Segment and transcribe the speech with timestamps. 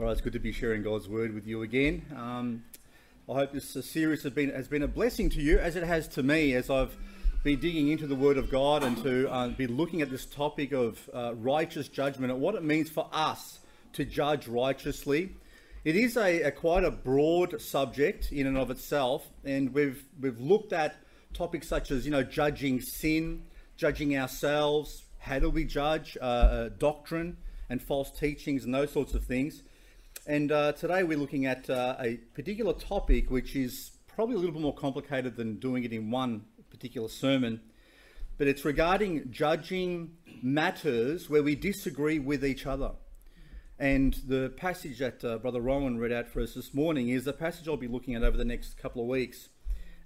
[0.00, 2.06] All right, it's good to be sharing God's word with you again.
[2.16, 2.64] Um,
[3.28, 6.08] I hope this series has been has been a blessing to you, as it has
[6.08, 6.96] to me, as I've
[7.44, 10.72] been digging into the Word of God and to uh, be looking at this topic
[10.72, 13.58] of uh, righteous judgment and what it means for us
[13.92, 15.36] to judge righteously.
[15.84, 20.40] It is a, a quite a broad subject in and of itself, and we've we've
[20.40, 20.96] looked at
[21.34, 23.42] topics such as you know judging sin,
[23.76, 27.36] judging ourselves, how do we judge uh, uh, doctrine
[27.68, 29.62] and false teachings and those sorts of things.
[30.30, 34.52] And uh, today we're looking at uh, a particular topic which is probably a little
[34.52, 37.60] bit more complicated than doing it in one particular sermon,
[38.38, 42.92] but it's regarding judging matters where we disagree with each other.
[43.80, 47.32] And the passage that uh, Brother Rowan read out for us this morning is the
[47.32, 49.48] passage I'll be looking at over the next couple of weeks.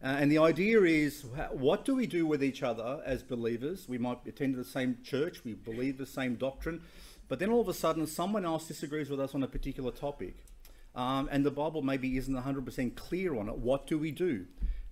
[0.02, 3.90] Uh, and the idea is what do we do with each other as believers?
[3.90, 6.80] We might attend the same church, we believe the same doctrine,
[7.28, 10.44] but then all of a sudden someone else disagrees with us on a particular topic.
[10.94, 13.58] Um, and the Bible maybe isn't 100% clear on it.
[13.58, 14.46] What do we do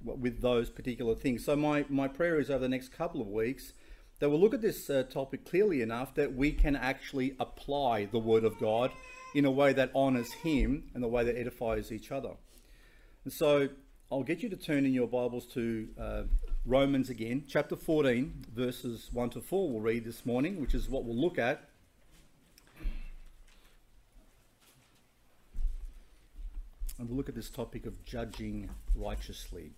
[0.04, 1.44] with those particular things?
[1.44, 3.72] So, my, my prayer is over the next couple of weeks
[4.18, 8.18] that we'll look at this uh, topic clearly enough that we can actually apply the
[8.18, 8.90] Word of God
[9.34, 12.32] in a way that honours Him and the way that edifies each other.
[13.24, 13.68] And so,
[14.10, 16.22] I'll get you to turn in your Bibles to uh,
[16.66, 21.04] Romans again, chapter 14, verses 1 to 4, we'll read this morning, which is what
[21.04, 21.70] we'll look at.
[27.02, 29.72] And we'll look at this topic of judging righteously.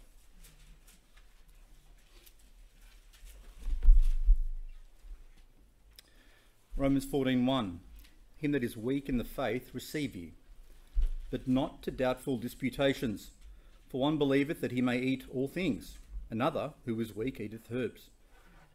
[6.77, 7.78] Romans 14:1
[8.36, 10.33] Him that is weak in the faith receive ye,
[11.30, 13.30] but not to doubtful disputations.
[13.89, 15.97] For one believeth that he may eat all things,
[16.28, 18.11] another, who is weak, eateth herbs.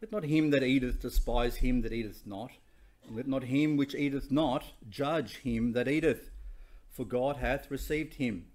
[0.02, 2.50] Let not him that eateth despise him that eateth not,
[3.06, 6.30] and let not him which eateth not judge him that eateth,
[6.90, 8.46] for God hath received him.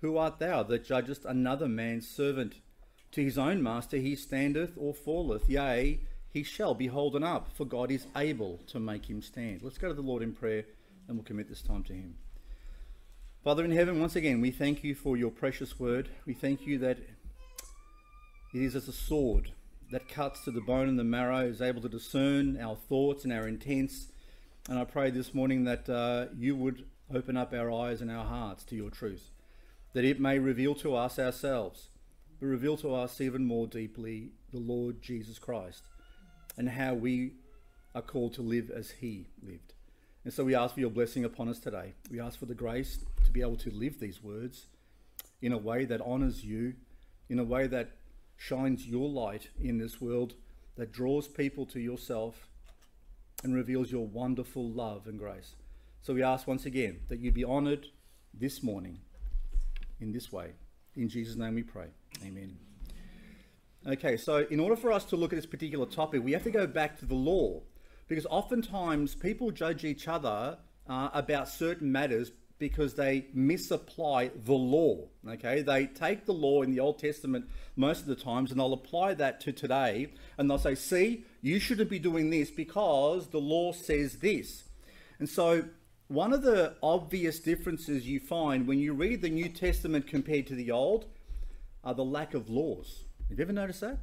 [0.00, 2.56] Who art thou that judgest another man's servant?
[3.12, 7.66] To his own master he standeth or falleth, yea, he shall be holden up, for
[7.66, 9.62] God is able to make him stand.
[9.62, 10.64] Let's go to the Lord in prayer
[11.06, 12.16] and we'll commit this time to him.
[13.44, 16.08] Father in heaven, once again, we thank you for your precious word.
[16.26, 16.98] We thank you that
[18.54, 19.50] it is as a sword
[19.90, 23.32] that cuts to the bone and the marrow, is able to discern our thoughts and
[23.32, 24.11] our intents.
[24.68, 28.24] And I pray this morning that uh, you would open up our eyes and our
[28.24, 29.30] hearts to your truth,
[29.92, 31.88] that it may reveal to us ourselves,
[32.38, 35.82] but reveal to us even more deeply the Lord Jesus Christ
[36.56, 37.32] and how we
[37.92, 39.74] are called to live as he lived.
[40.24, 41.94] And so we ask for your blessing upon us today.
[42.08, 44.66] We ask for the grace to be able to live these words
[45.40, 46.74] in a way that honors you,
[47.28, 47.90] in a way that
[48.36, 50.34] shines your light in this world,
[50.76, 52.46] that draws people to yourself
[53.42, 55.56] and reveals your wonderful love and grace.
[56.00, 57.86] So we ask once again that you be honored
[58.34, 59.00] this morning
[60.00, 60.52] in this way.
[60.96, 61.88] In Jesus' name we pray.
[62.24, 62.56] Amen.
[63.86, 66.50] Okay, so in order for us to look at this particular topic, we have to
[66.50, 67.62] go back to the law
[68.08, 72.30] because oftentimes people judge each other uh, about certain matters
[72.62, 74.96] because they misapply the law.
[75.28, 78.72] Okay, they take the law in the Old Testament most of the times and they'll
[78.72, 83.40] apply that to today and they'll say, see, you shouldn't be doing this because the
[83.40, 84.62] law says this.
[85.18, 85.64] And so,
[86.06, 90.54] one of the obvious differences you find when you read the New Testament compared to
[90.54, 91.06] the Old
[91.82, 93.02] are the lack of laws.
[93.28, 93.98] Have you ever noticed that?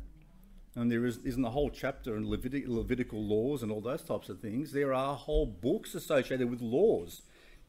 [0.76, 4.28] And there is, isn't a whole chapter in Levitic, Levitical laws and all those types
[4.28, 4.74] of things.
[4.74, 7.22] There are whole books associated with laws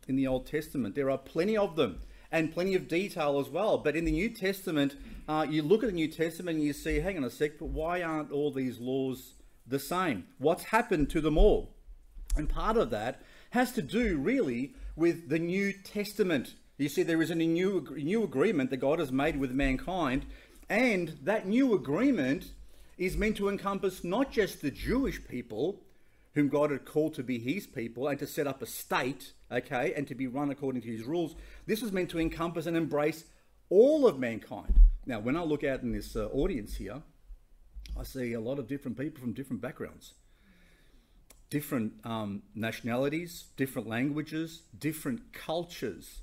[0.08, 0.94] in the Old Testament.
[0.94, 2.00] There are plenty of them
[2.32, 3.78] and plenty of detail as well.
[3.78, 4.96] But in the New Testament,
[5.28, 7.68] uh, you look at the New Testament and you see, hang on a sec, but
[7.68, 9.34] why aren't all these laws
[9.66, 10.26] the same?
[10.38, 11.74] What's happened to them all?
[12.36, 16.54] And part of that has to do really with the New Testament.
[16.78, 20.26] You see, there is a new, new agreement that God has made with mankind
[20.68, 22.52] and that new agreement
[22.96, 25.80] is meant to encompass not just the Jewish people,
[26.34, 29.92] whom God had called to be his people and to set up a state, okay,
[29.94, 31.34] and to be run according to his rules.
[31.66, 33.24] This was meant to encompass and embrace
[33.68, 34.80] all of mankind.
[35.06, 37.02] Now, when I look out in this uh, audience here,
[37.98, 40.14] I see a lot of different people from different backgrounds,
[41.48, 46.22] different um, nationalities, different languages, different cultures.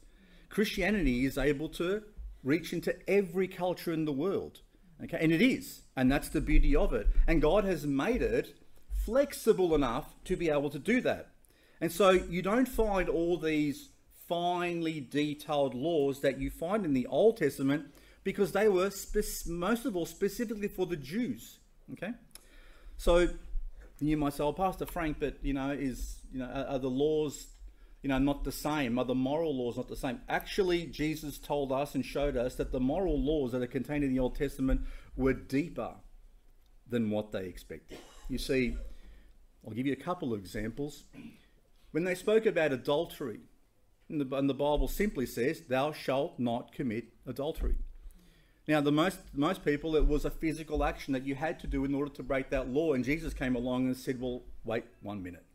[0.50, 2.04] Christianity is able to
[2.44, 4.62] reach into every culture in the world.
[5.04, 7.08] Okay, and it is, and that's the beauty of it.
[7.28, 8.56] And God has made it
[9.08, 11.30] flexible enough to be able to do that.
[11.80, 13.88] And so you don't find all these
[14.28, 17.86] finely detailed laws that you find in the Old Testament
[18.26, 18.92] because they were
[19.46, 21.60] most of all specifically for the Jews.
[21.94, 22.12] Okay,
[22.98, 23.30] so
[24.02, 26.90] you might say, "Oh, Pastor Frank, but you know, is you know, are, are the
[26.90, 27.48] laws
[28.02, 29.00] you know, not the same?
[29.00, 30.20] Are the moral laws not the same?
[30.28, 34.14] Actually, Jesus told us and showed us that the moral laws that are contained in
[34.14, 34.82] the Old Testament
[35.16, 35.96] were deeper
[36.90, 37.98] than what they expected.
[38.30, 38.78] You see,
[39.68, 41.04] I'll give you a couple of examples.
[41.92, 43.42] When they spoke about adultery,
[44.10, 47.76] and the, and the Bible simply says, Thou shalt not commit adultery.
[48.68, 51.86] Now, the most most people, it was a physical action that you had to do
[51.86, 52.94] in order to break that law.
[52.94, 55.46] And Jesus came along and said, "Well, wait one minute.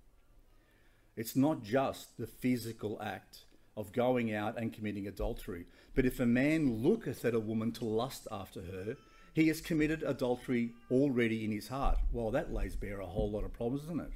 [1.15, 3.41] It's not just the physical act
[3.76, 7.85] of going out and committing adultery, but if a man looketh at a woman to
[7.85, 8.97] lust after her,
[9.32, 13.44] he has committed adultery already in his heart." Well, that lays bare a whole lot
[13.44, 14.12] of problems, doesn't it?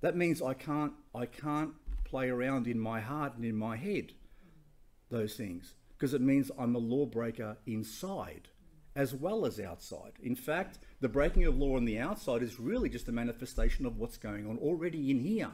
[0.00, 4.12] That means I can't I can't play around in my heart and in my head
[5.10, 8.48] those things because it means I'm a lawbreaker inside
[8.94, 10.12] as well as outside.
[10.22, 13.98] In fact, the breaking of law on the outside is really just a manifestation of
[13.98, 15.50] what's going on already in here.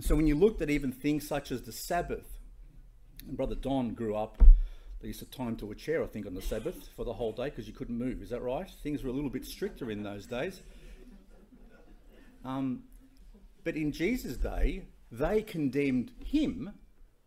[0.00, 2.38] So when you looked at even things such as the Sabbath,
[3.26, 4.42] and Brother Don grew up,
[5.04, 7.32] they used to him to a chair, I think, on the Sabbath for the whole
[7.32, 8.22] day because you couldn't move.
[8.22, 8.66] Is that right?
[8.82, 10.62] Things were a little bit stricter in those days.
[12.42, 12.84] Um,
[13.64, 16.72] but in Jesus' day, they condemned him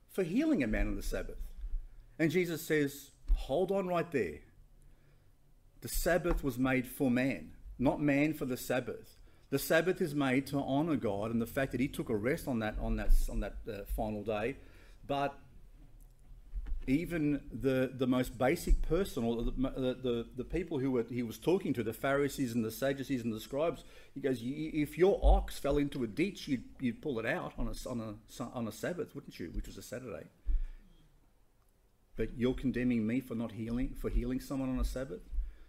[0.10, 1.38] for healing a man on the Sabbath.
[2.18, 4.40] And Jesus says, hold on right there.
[5.82, 9.20] The Sabbath was made for man, not man for the Sabbath.
[9.52, 12.48] The Sabbath is made to honor God and the fact that He took a rest
[12.48, 14.58] on that on that on that uh, final day.
[15.06, 15.38] But
[16.88, 21.38] even the the most basic person, or the the, the, people who were, he was
[21.38, 25.60] talking to, the Pharisees and the Sadducees and the scribes, he goes, if your ox
[25.60, 28.72] fell into a ditch, you'd, you'd pull it out on a, on, a, on a
[28.72, 29.52] Sabbath, wouldn't you?
[29.54, 30.28] Which was a Saturday.
[32.16, 35.22] But you're condemning me for not healing, for healing someone on a Sabbath?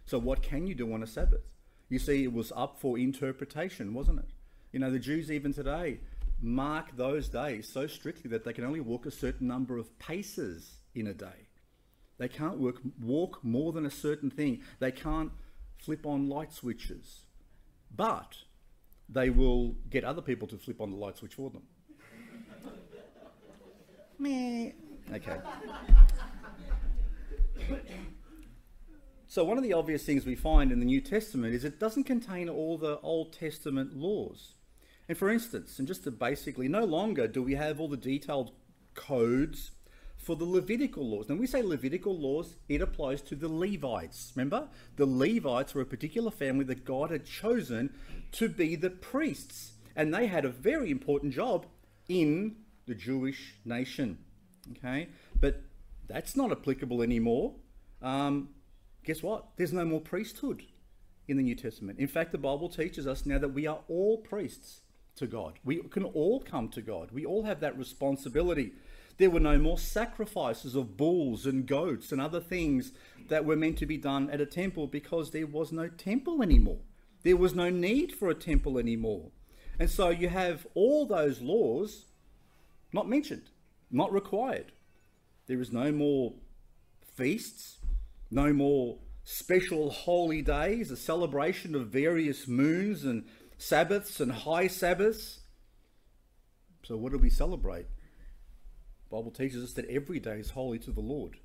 [0.05, 1.43] So what can you do on a Sabbath?
[1.89, 4.29] You see, it was up for interpretation, wasn't it?
[4.71, 5.99] You know, the Jews even today
[6.41, 10.78] mark those days so strictly that they can only walk a certain number of paces
[10.93, 11.47] in a day.
[12.17, 14.61] They can't work, walk more than a certain thing.
[14.79, 15.31] They can't
[15.77, 17.23] flip on light switches
[17.95, 18.37] but
[19.07, 21.63] they will get other people to flip on the light switch for them.
[24.19, 24.71] Meh.
[25.13, 25.37] Okay.
[29.27, 32.05] So, one of the obvious things we find in the New Testament is it doesn't
[32.05, 34.53] contain all the Old Testament laws.
[35.07, 38.51] And for instance, and just to basically, no longer do we have all the detailed
[38.93, 39.71] codes
[40.19, 41.29] for the Levitical laws.
[41.29, 44.33] Now, we say Levitical laws, it applies to the Levites.
[44.35, 44.67] Remember?
[44.97, 47.95] The Levites were a particular family that God had chosen
[48.33, 51.65] to be the priests, and they had a very important job
[52.09, 54.19] in the Jewish nation.
[54.71, 55.07] Okay?
[55.39, 55.61] But
[56.07, 57.55] that's not applicable anymore.
[58.01, 58.49] Um,
[59.05, 59.45] guess what?
[59.55, 60.63] There's no more priesthood
[61.29, 61.97] in the New Testament.
[61.97, 64.81] In fact, the Bible teaches us now that we are all priests
[65.15, 65.59] to God.
[65.63, 67.11] We can all come to God.
[67.11, 68.73] We all have that responsibility.
[69.19, 72.93] There were no more sacrifices of bulls and goats and other things
[73.27, 76.79] that were meant to be done at a temple because there was no temple anymore.
[77.23, 79.31] There was no need for a temple anymore.
[79.77, 82.05] And so you have all those laws
[82.93, 83.49] not mentioned,
[83.91, 84.71] not required.
[85.47, 86.35] There is no more
[87.15, 87.79] feasts,
[88.31, 93.25] no more special holy days, a celebration of various moons and
[93.57, 95.41] Sabbaths and high Sabbaths.
[96.83, 97.87] So, what do we celebrate?
[99.09, 101.37] Bible teaches us that every day is holy to the Lord.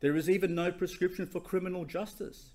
[0.00, 2.52] There is even no prescription for criminal justice.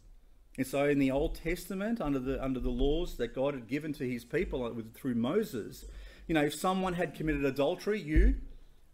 [0.58, 3.94] And so in the Old Testament, under the under the laws that God had given
[3.94, 5.86] to his people through Moses,
[6.28, 8.36] you know, if someone had committed adultery, you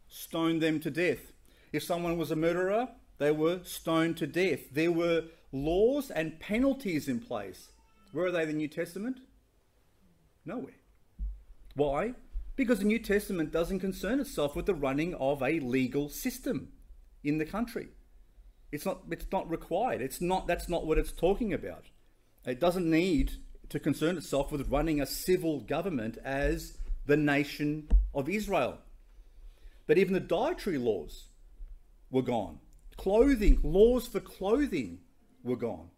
[0.10, 1.31] stoned them to death.
[1.72, 2.89] If someone was a murderer,
[3.20, 4.60] they were stoned to death.
[4.74, 7.70] There were laws and penalties in place.
[8.12, 9.20] Where are they in the New Testament?
[10.46, 10.74] Nowhere.
[11.75, 12.15] Why?
[12.62, 16.68] Because the New Testament doesn't concern itself with the running of a legal system
[17.24, 17.88] in the country.
[18.72, 20.00] It's not, it's not required.
[20.00, 21.86] It's not, that's not what it's talking about.
[22.46, 23.32] It doesn't need
[23.70, 26.77] to concern itself with running a civil government as
[27.08, 28.77] the nation of Israel.
[29.88, 31.30] But even the dietary laws
[32.12, 32.60] were gone.
[32.96, 35.00] Clothing, laws for clothing
[35.44, 35.89] were gone.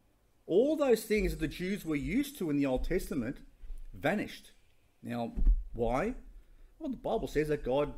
[0.46, 3.40] All those things that the Jews were used to in the Old Testament
[3.94, 4.52] vanished.
[5.04, 5.34] Now,
[5.74, 6.16] why?
[6.84, 7.94] Well, the Bible says that God,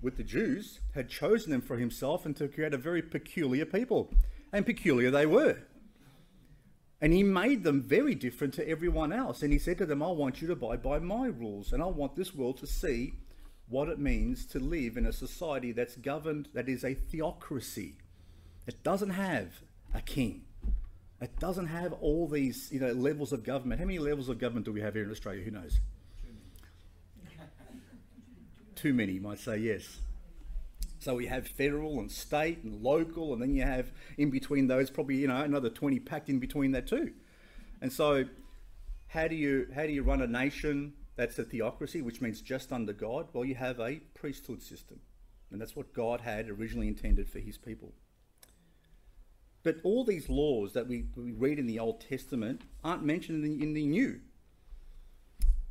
[0.00, 4.14] with the Jews, had chosen them for himself and to create a very peculiar people.
[4.54, 5.58] And peculiar they were.
[7.02, 9.42] And he made them very different to everyone else.
[9.42, 11.74] And he said to them, I want you to abide by my rules.
[11.74, 13.18] And I want this world to see
[13.68, 17.98] what it means to live in a society that's governed, that is a theocracy.
[18.66, 19.60] It doesn't have
[19.92, 20.44] a king.
[21.20, 23.78] It doesn't have all these you know, levels of government.
[23.78, 25.44] How many levels of government do we have here in Australia?
[25.44, 25.80] Who knows?
[28.82, 30.00] Too many might say yes.
[30.98, 34.90] So we have federal and state and local, and then you have in between those
[34.90, 37.12] probably you know another 20 packed in between that too.
[37.80, 38.24] And so,
[39.06, 42.72] how do you how do you run a nation that's a theocracy, which means just
[42.72, 43.28] under God?
[43.32, 44.98] Well, you have a priesthood system,
[45.52, 47.92] and that's what God had originally intended for His people.
[49.62, 53.58] But all these laws that we, we read in the Old Testament aren't mentioned in
[53.58, 54.18] the, in the New,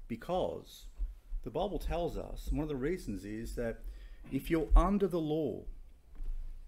[0.08, 0.86] because
[1.44, 3.80] the Bible tells us one of the reasons is that
[4.32, 5.64] if you're under the law,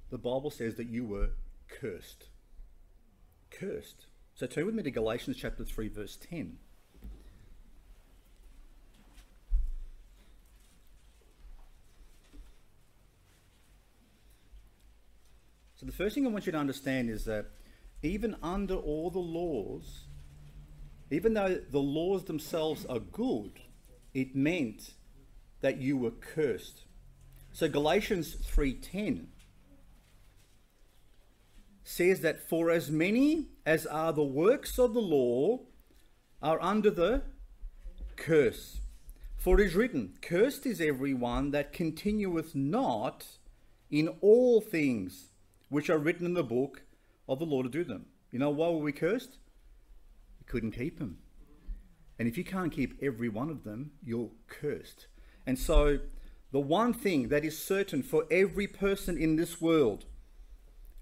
[0.09, 1.29] the Bible says that you were
[1.67, 2.25] cursed.
[3.51, 4.07] Cursed.
[4.35, 6.57] So turn with me to Galatians chapter 3, verse 10.
[15.75, 17.47] So the first thing I want you to understand is that
[18.01, 20.05] even under all the laws,
[21.11, 23.59] even though the laws themselves are good,
[24.13, 24.93] it meant
[25.61, 26.83] that you were cursed.
[27.51, 29.27] So Galatians 3:10
[31.83, 35.59] says that for as many as are the works of the law
[36.41, 37.23] are under the
[38.15, 38.79] curse.
[39.37, 43.25] For it is written, Cursed is everyone that continueth not
[43.91, 45.31] in all things
[45.69, 46.83] which are written in the book
[47.27, 48.05] of the law to do them.
[48.31, 49.37] You know why were we cursed?
[50.39, 51.19] We couldn't keep them.
[52.23, 55.07] And if you can't keep every one of them, you're cursed.
[55.45, 55.99] And so
[56.53, 60.05] the one thing that is certain for every person in this world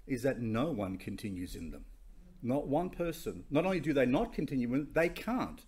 [0.04, 1.84] is that no one continues in them.
[2.42, 3.44] Not one person.
[3.52, 5.64] Not only do they not continue in they can't.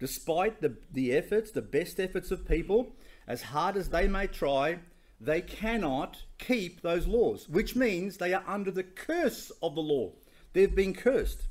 [0.00, 2.96] Despite the, the efforts, the best efforts of people,
[3.28, 4.80] as hard as they may try,
[5.20, 10.14] they cannot keep those laws, which means they are under the curse of the law.
[10.52, 11.46] They've been cursed.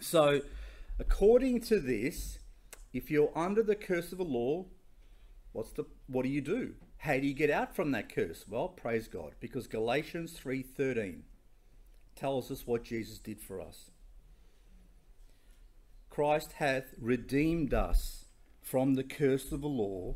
[0.00, 0.40] So,
[0.98, 2.40] according to this,
[2.94, 4.64] if you're under the curse of the law,
[5.52, 6.74] what's the what do you do?
[6.98, 8.46] How do you get out from that curse?
[8.48, 11.24] Well, praise God, because Galatians 3:13
[12.14, 13.90] tells us what Jesus did for us.
[16.08, 18.26] Christ hath redeemed us
[18.62, 20.14] from the curse of the law,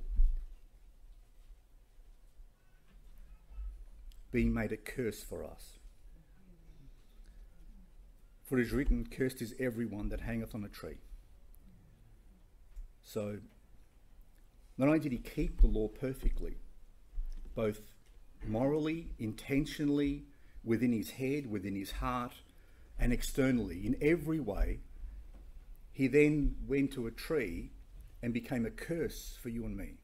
[4.30, 5.80] being made a curse for us.
[8.44, 10.98] For it is written, Cursed is everyone that hangeth on a tree.
[13.10, 13.38] So,
[14.76, 16.58] not only did he keep the law perfectly,
[17.54, 17.80] both
[18.46, 20.24] morally, intentionally,
[20.62, 22.34] within his head, within his heart,
[22.98, 24.80] and externally, in every way,
[25.90, 27.70] he then went to a tree
[28.22, 29.94] and became a curse for you and me,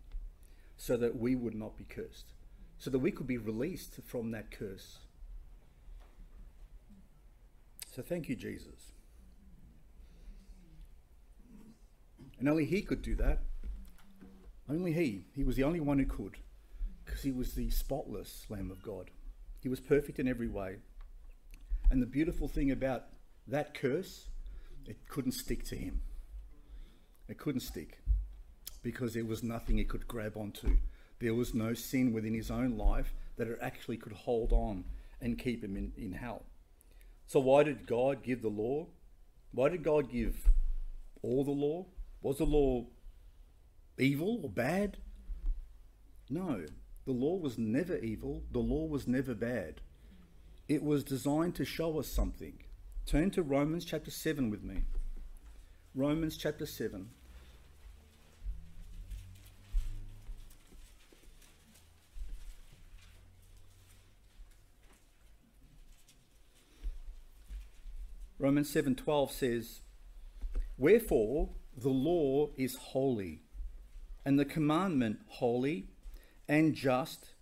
[0.78, 2.32] so that we would not be cursed,
[2.78, 5.00] so that we could be released from that curse.
[7.94, 8.93] So thank you, Jesus.
[12.38, 13.40] And only he could do that.
[14.68, 15.24] Only he.
[15.34, 16.38] He was the only one who could
[17.04, 19.10] because he was the spotless Lamb of God.
[19.60, 20.76] He was perfect in every way.
[21.90, 23.04] And the beautiful thing about
[23.46, 24.28] that curse,
[24.86, 26.00] it couldn't stick to him.
[27.28, 27.98] It couldn't stick
[28.82, 30.76] because there was nothing he could grab onto.
[31.20, 34.84] There was no sin within his own life that it actually could hold on
[35.20, 36.42] and keep him in, in hell.
[37.26, 38.86] So, why did God give the law?
[39.52, 40.48] Why did God give
[41.22, 41.86] all the law?
[42.24, 42.86] Was the law
[43.98, 44.96] evil or bad?
[46.30, 46.64] No.
[47.04, 49.82] The law was never evil, the law was never bad.
[50.66, 52.60] It was designed to show us something.
[53.04, 54.84] Turn to Romans chapter 7 with me.
[55.94, 57.10] Romans chapter 7.
[68.38, 69.82] Romans 7:12 says,
[70.78, 73.42] "Wherefore the law is holy,
[74.24, 75.88] and the commandment holy,
[76.48, 77.34] and just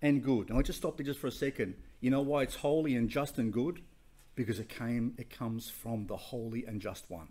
[0.00, 0.50] and good.
[0.50, 1.74] And I just stop there just for a second.
[2.00, 3.80] You know why it's holy and just and good?
[4.34, 7.28] Because it came, it comes from the holy and just one.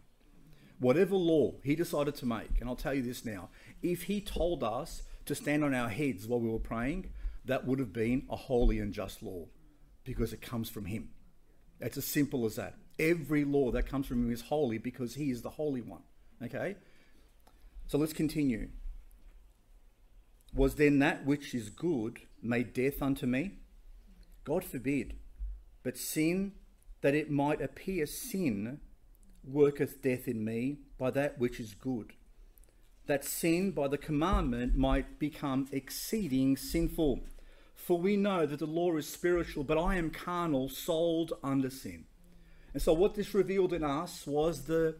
[0.79, 3.49] Whatever law he decided to make, and I'll tell you this now,
[3.81, 7.11] if he told us to stand on our heads while we were praying,
[7.45, 9.45] that would have been a holy and just law
[10.03, 11.09] because it comes from him.
[11.79, 12.75] It's as simple as that.
[12.99, 16.03] Every law that comes from him is holy because he is the holy one.
[16.43, 16.75] Okay?
[17.87, 18.69] So let's continue.
[20.53, 23.59] Was then that which is good made death unto me?
[24.43, 25.15] God forbid.
[25.83, 26.53] But sin,
[27.01, 28.79] that it might appear sin,
[29.43, 32.13] worketh death in me by that which is good.
[33.07, 37.21] That sin by the commandment might become exceeding sinful.
[37.75, 42.05] For we know that the law is spiritual, but I am carnal, sold under sin.
[42.73, 44.95] And so, what this revealed in us was the,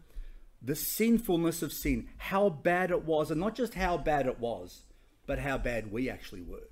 [0.64, 4.82] the sinfulness of sin, how bad it was, and not just how bad it was,
[5.26, 6.68] but how bad we actually were.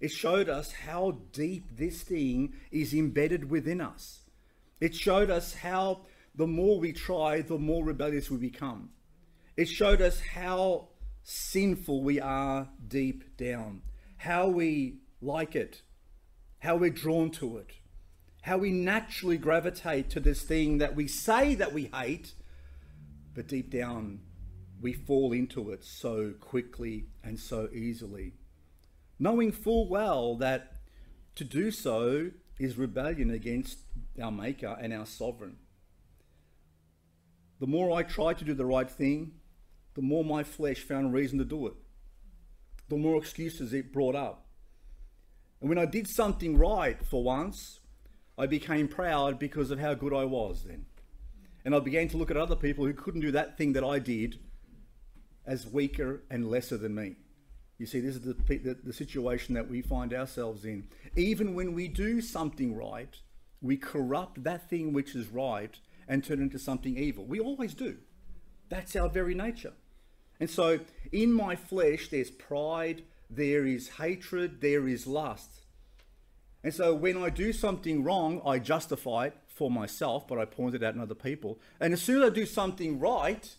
[0.00, 4.22] It showed us how deep this thing is embedded within us.
[4.80, 6.00] It showed us how
[6.34, 8.90] the more we try, the more rebellious we become.
[9.56, 10.88] It showed us how
[11.22, 13.82] sinful we are deep down,
[14.16, 15.82] how we like it,
[16.58, 17.70] how we're drawn to it,
[18.42, 22.34] how we naturally gravitate to this thing that we say that we hate,
[23.34, 24.20] but deep down
[24.80, 28.34] we fall into it so quickly and so easily
[29.18, 30.72] knowing full well that
[31.34, 33.78] to do so is rebellion against
[34.22, 35.56] our Maker and our Sovereign.
[37.60, 39.32] The more I tried to do the right thing,
[39.94, 41.74] the more my flesh found reason to do it,
[42.88, 44.46] the more excuses it brought up.
[45.60, 47.80] And when I did something right for once,
[48.36, 50.86] I became proud because of how good I was then.
[51.64, 53.98] And I began to look at other people who couldn't do that thing that I
[53.98, 54.38] did
[55.46, 57.16] as weaker and lesser than me.
[57.78, 60.86] You see, this is the, the, the, situation that we find ourselves in.
[61.16, 63.16] Even when we do something right,
[63.60, 65.76] we corrupt that thing which is right
[66.06, 67.24] and turn it into something evil.
[67.24, 67.96] We always do.
[68.68, 69.72] That's our very nature.
[70.38, 70.80] And so,
[71.12, 75.62] in my flesh, there's pride, there is hatred, there is lust.
[76.64, 80.74] And so, when I do something wrong, I justify it for myself, but I point
[80.74, 81.60] it out in other people.
[81.80, 83.54] And as soon as I do something right,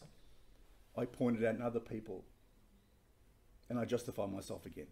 [0.97, 2.25] I point it out in other people
[3.69, 4.87] and I justify myself again.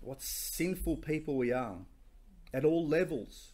[0.00, 1.76] What sinful people we are
[2.52, 3.52] at all levels.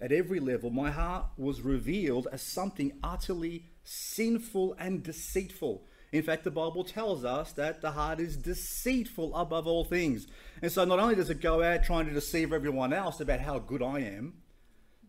[0.00, 5.84] At every level, my heart was revealed as something utterly sinful and deceitful.
[6.12, 10.26] In fact, the Bible tells us that the heart is deceitful above all things.
[10.60, 13.58] And so, not only does it go out trying to deceive everyone else about how
[13.60, 14.34] good I am,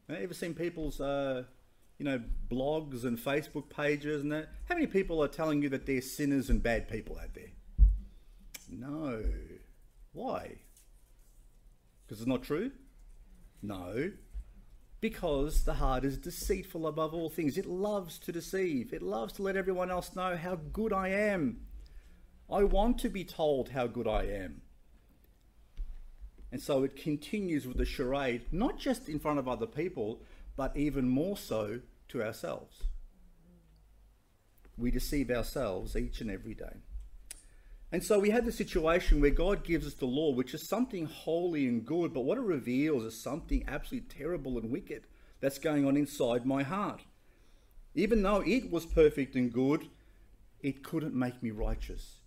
[0.08, 1.44] have you ever seen people's uh,
[2.02, 4.50] you know, blogs and Facebook pages and that.
[4.68, 7.52] How many people are telling you that they're sinners and bad people out there?
[8.68, 9.24] No.
[10.12, 10.56] Why?
[12.04, 12.72] Because it's not true?
[13.62, 14.12] No.
[15.02, 17.58] Because the heart is deceitful above all things.
[17.58, 18.94] It loves to deceive.
[18.94, 21.62] It loves to let everyone else know how good I am.
[22.50, 24.62] I want to be told how good I am.
[26.52, 30.22] And so it continues with the charade, not just in front of other people,
[30.56, 32.84] but even more so to ourselves.
[34.78, 36.82] We deceive ourselves each and every day.
[37.92, 41.06] And so we have the situation where God gives us the law, which is something
[41.06, 45.04] holy and good, but what it reveals is something absolutely terrible and wicked
[45.42, 47.02] that's going on inside my heart.
[47.94, 49.90] Even though it was perfect and good,
[50.62, 52.20] it couldn't make me righteous.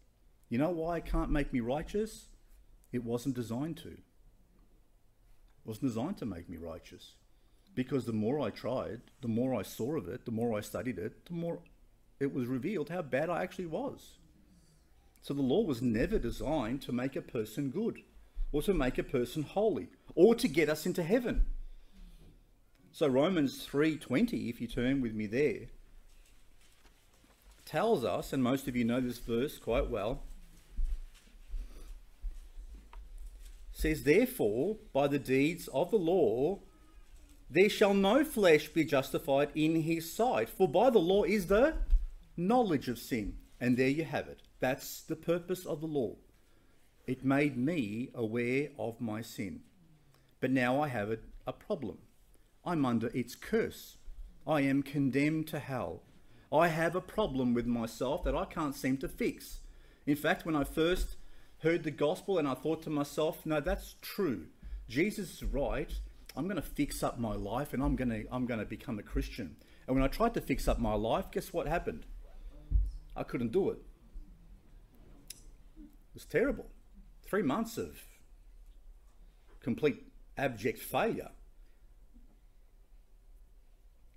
[0.51, 2.27] You know why it can't make me righteous?
[2.93, 3.89] It wasn't designed to.
[3.89, 4.03] It
[5.65, 7.15] wasn't designed to make me righteous
[7.75, 10.99] because the more I tried, the more I saw of it, the more I studied
[10.99, 11.61] it, the more
[12.21, 14.19] it was revealed how bad I actually was.
[15.25, 18.03] So the law was never designed to make a person good
[18.53, 21.47] or to make a person holy or to get us into heaven.
[22.93, 25.71] So Romans 3:20 if you turn with me there
[27.65, 30.25] tells us and most of you know this verse quite well
[33.73, 36.61] says therefore by the deeds of the law
[37.49, 40.51] there shall no flesh be justified in his sight.
[40.51, 41.77] For by the law is the
[42.37, 43.39] knowledge of sin.
[43.59, 44.43] And there you have it.
[44.61, 46.17] That's the purpose of the law.
[47.07, 49.61] It made me aware of my sin.
[50.41, 51.99] But now I have a problem.
[52.65, 53.99] I'm under its curse.
[54.47, 56.03] I am condemned to hell.
[56.53, 59.61] I have a problem with myself that I can't seem to fix.
[60.07, 61.17] In fact, when I first
[61.59, 64.47] heard the gospel and I thought to myself, no, that's true.
[64.89, 65.91] Jesus is right.
[66.37, 68.99] I'm going to fix up my life and I'm going to I'm going to become
[68.99, 69.57] a Christian.
[69.87, 72.07] And when I tried to fix up my life, guess what happened?
[73.17, 73.79] I couldn't do it.
[76.15, 76.71] Was terrible.
[77.27, 78.01] 3 months of
[79.61, 80.05] complete
[80.37, 81.31] abject failure.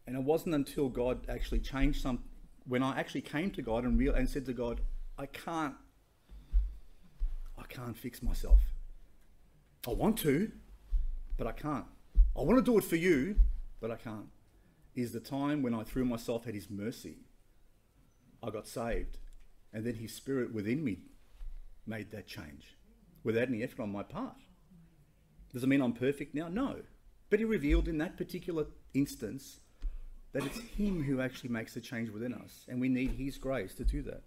[0.05, 2.23] And it wasn't until God actually changed some
[2.65, 4.81] when I actually came to God and real and said to God,
[5.17, 5.75] I can't
[7.57, 8.59] I can't fix myself.
[9.87, 10.51] I want to,
[11.37, 11.85] but I can't.
[12.37, 13.37] I want to do it for you,
[13.79, 14.27] but I can't.
[14.95, 17.17] Is the time when I threw myself at His mercy.
[18.43, 19.17] I got saved.
[19.73, 20.99] And then His Spirit within me
[21.87, 22.75] made that change
[23.23, 24.35] without any effort on my part.
[25.53, 26.47] Does it mean I'm perfect now?
[26.47, 26.77] No.
[27.29, 29.59] But He revealed in that particular instance
[30.33, 32.65] that it's Him who actually makes the change within us.
[32.67, 34.23] And we need His grace to do that.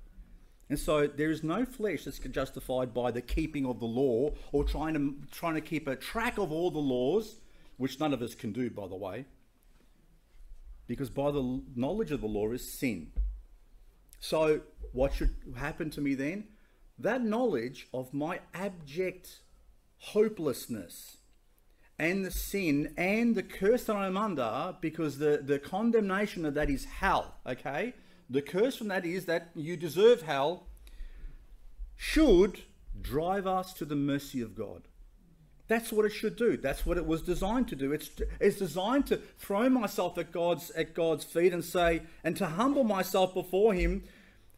[0.68, 4.64] And so there is no flesh that's justified by the keeping of the law or
[4.64, 7.40] trying to, trying to keep a track of all the laws
[7.76, 9.24] which none of us can do, by the way,
[10.86, 13.10] because by the knowledge of the law is sin.
[14.20, 14.60] So
[14.92, 16.44] what should happen to me then?
[17.00, 19.40] That knowledge of my abject
[19.98, 21.16] hopelessness
[21.98, 26.70] and the sin and the curse that I'm under because the, the condemnation of that
[26.70, 27.94] is hell, okay?
[28.28, 30.66] The curse from that is that you deserve hell,
[31.96, 32.62] should
[33.00, 34.82] drive us to the mercy of God.
[35.68, 36.56] That's what it should do.
[36.56, 37.92] That's what it was designed to do.
[37.92, 38.10] It's,
[38.40, 42.82] it's designed to throw myself at God's at God's feet and say, and to humble
[42.82, 44.02] myself before Him,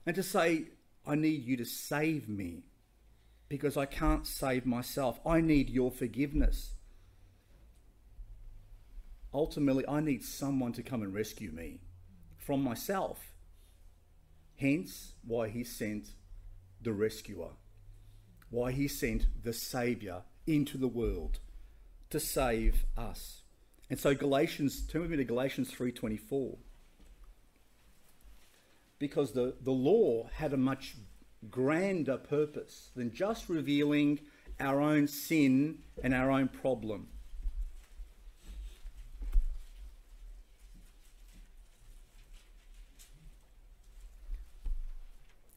[0.07, 0.69] and to say,
[1.07, 2.63] I need you to save me,
[3.49, 5.21] because I can't save myself.
[5.27, 6.73] I need your forgiveness.
[9.35, 11.81] Ultimately, I need someone to come and rescue me
[12.39, 13.33] from myself.
[14.57, 16.09] Hence, why He sent
[16.81, 17.51] the rescuer,
[18.51, 21.39] why He sent the Saviour into the world
[22.11, 23.43] to save us.
[23.89, 26.57] And so Galatians, turn with me to Galatians 3.24.
[29.03, 30.95] Because the, the law had a much
[31.51, 34.21] grander purpose than just revealing
[34.61, 37.09] our own sin and our own problem.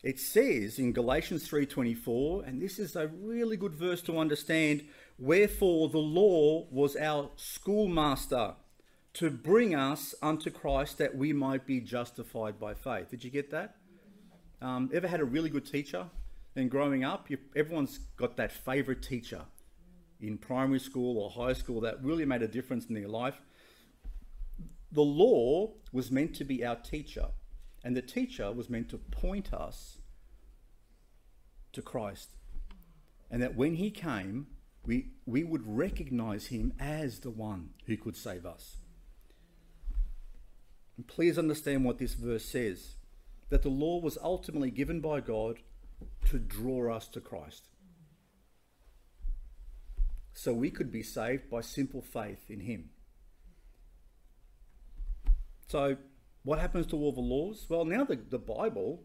[0.01, 4.83] it says in Galatians 3:24 and this is a really good verse to understand
[5.17, 8.53] wherefore the law was our schoolmaster
[9.15, 13.09] to bring us unto Christ that we might be justified by faith.
[13.09, 13.77] Did you get that?
[14.61, 16.05] Um, ever had a really good teacher?
[16.57, 19.41] And growing up, you, everyone's got that favorite teacher
[20.19, 23.41] in primary school or high school that really made a difference in their life.
[24.91, 27.27] The law was meant to be our teacher.
[27.85, 29.99] And the teacher was meant to point us
[31.71, 32.31] to Christ.
[33.31, 34.47] And that when he came,
[34.85, 38.77] we, we would recognize him as the one who could save us.
[40.97, 42.95] And please understand what this verse says
[43.49, 45.59] that the law was ultimately given by God
[46.29, 47.67] to draw us to Christ.
[50.33, 52.89] So we could be saved by simple faith in him.
[55.67, 55.97] So
[56.43, 57.65] what happens to all the laws?
[57.69, 59.03] Well, now the, the Bible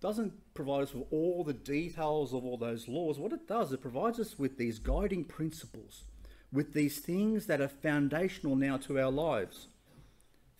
[0.00, 3.18] doesn't provide us with all the details of all those laws.
[3.18, 6.04] What it does, it provides us with these guiding principles,
[6.52, 9.68] with these things that are foundational now to our lives.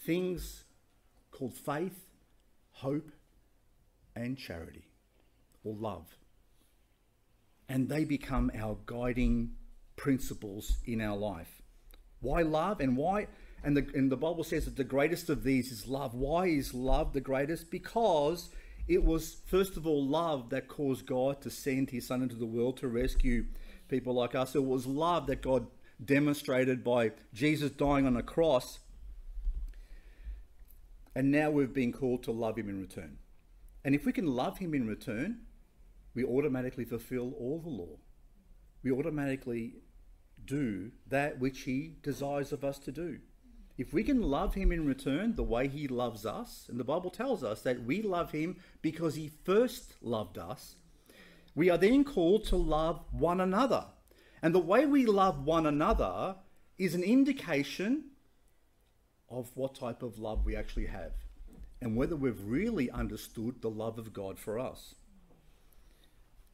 [0.05, 0.65] Things
[1.31, 2.07] called faith,
[2.73, 3.11] hope,
[4.15, 4.87] and charity,
[5.65, 6.17] or love.
[7.69, 9.53] And they become our guiding
[9.97, 11.63] principles in our life.
[12.21, 13.29] Why love and why?
[13.63, 16.15] And the, and the Bible says that the greatest of these is love.
[16.15, 17.71] Why is love the greatest?
[17.71, 18.51] Because
[18.87, 22.45] it was, first of all, love that caused God to send his Son into the
[22.45, 23.47] world to rescue
[23.89, 24.55] people like us.
[24.55, 25.67] It was love that God
[26.05, 28.81] demonstrated by Jesus dying on a cross.
[31.15, 33.19] And now we've been called to love him in return.
[33.85, 35.43] And if we can love him in return,
[36.15, 37.99] we automatically fulfill all the law.
[38.83, 39.75] We automatically
[40.45, 43.21] do that which he desires of us to do.
[43.77, 47.11] If we can love him in return the way he loves us, and the Bible
[47.11, 50.77] tells us that we love him because he first loved us,
[51.55, 53.87] we are then called to love one another.
[54.43, 56.37] And the way we love one another
[56.79, 58.11] is an indication
[59.35, 61.13] of what type of love we actually have
[61.81, 64.95] and whether we've really understood the love of God for us.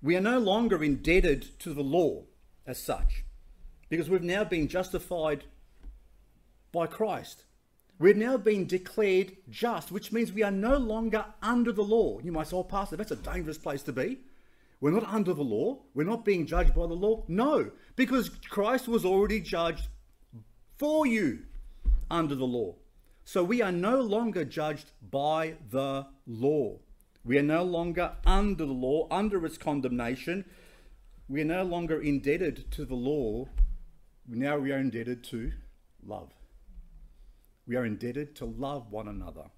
[0.02, 2.24] We are no longer indebted to the law
[2.66, 3.24] as such
[3.90, 5.44] because we've now been justified
[6.72, 7.44] by Christ.
[7.98, 12.18] We've now been declared just, which means we are no longer under the law.
[12.20, 14.20] You might say, oh, Pastor, that's a dangerous place to be.
[14.80, 15.80] We're not under the law.
[15.92, 17.24] We're not being judged by the law.
[17.28, 19.86] No, because Christ was already judged
[20.78, 21.40] for you
[22.10, 22.74] under the law.
[23.24, 26.78] So we are no longer judged by the law.
[27.24, 30.44] We are no longer under the law, under its condemnation.
[31.28, 33.48] We are no longer indebted to the law.
[34.26, 35.52] Now we are indebted to
[36.04, 36.32] love.
[37.66, 39.50] We are indebted to love one another.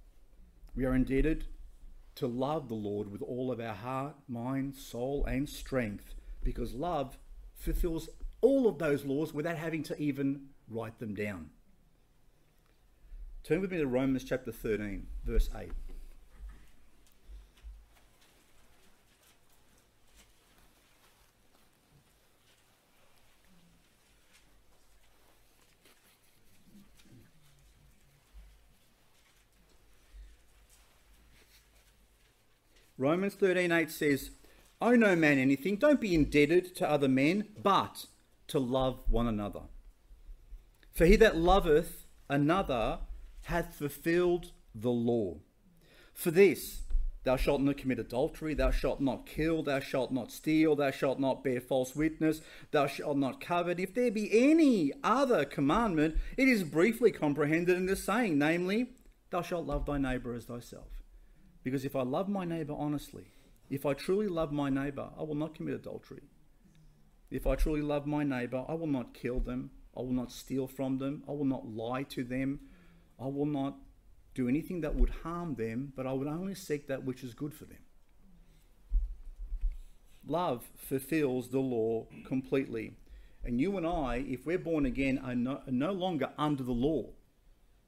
[0.74, 1.46] We are indebted
[2.16, 7.16] to love the Lord with all of our heart, mind, soul, and strength because love
[7.54, 8.08] fulfills
[8.40, 11.50] all of those laws without having to even write them down.
[13.44, 15.72] Turn with me to Romans chapter 13, verse 8.
[32.96, 34.30] Romans 13:8 says,
[34.80, 38.06] "Owe no man anything, don't be indebted to other men, but
[38.46, 39.62] to love one another.
[40.92, 43.00] For he that loveth another
[43.42, 45.36] hath fulfilled the law.
[46.14, 46.82] For this,
[47.24, 51.20] Thou shalt not commit adultery, thou shalt not kill, thou shalt not steal, thou shalt
[51.20, 52.40] not bear false witness,
[52.72, 53.78] thou shalt not covet.
[53.78, 58.90] If there be any other commandment, it is briefly comprehended in this saying, namely,
[59.30, 61.02] thou shalt love thy neighbour as thyself.
[61.62, 63.26] Because if I love my neighbour honestly,
[63.70, 66.22] if I truly love my neighbour, I will not commit adultery.
[67.30, 70.66] If I truly love my neighbour, I will not kill them, I will not steal
[70.66, 72.60] from them, I will not lie to them,
[73.22, 73.76] I will not
[74.34, 77.54] do anything that would harm them, but I would only seek that which is good
[77.54, 77.78] for them.
[80.26, 82.94] Love fulfills the law completely.
[83.44, 86.72] And you and I, if we're born again, are no, are no longer under the
[86.72, 87.10] law.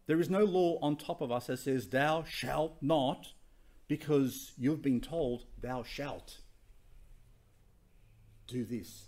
[0.07, 3.33] There is no law on top of us that says, Thou shalt not,
[3.89, 6.39] because you've been told, Thou shalt
[8.47, 9.07] do this.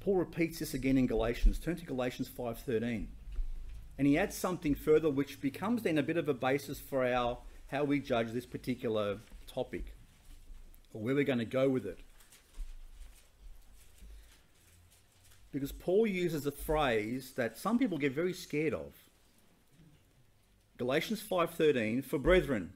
[0.00, 1.58] Paul repeats this again in Galatians.
[1.58, 3.08] Turn to Galatians 5:13
[4.02, 7.38] and he adds something further which becomes then a bit of a basis for our
[7.68, 9.94] how we judge this particular topic
[10.92, 12.00] or where we're going to go with it.
[15.52, 18.92] Because paul uses a phrase that some people get very scared of.
[20.78, 22.72] Galatians 5.13 for brethren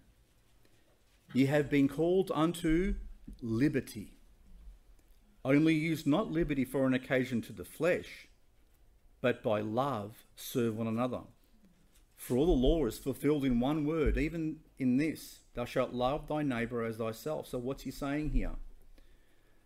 [1.34, 2.94] ye have been called unto
[3.42, 4.12] liberty.
[5.44, 8.28] Only use not liberty for an occasion to the flesh
[9.26, 11.22] but by love serve one another.
[12.14, 16.28] For all the law is fulfilled in one word, even in this Thou shalt love
[16.28, 17.48] thy neighbour as thyself.
[17.48, 18.52] So, what's he saying here?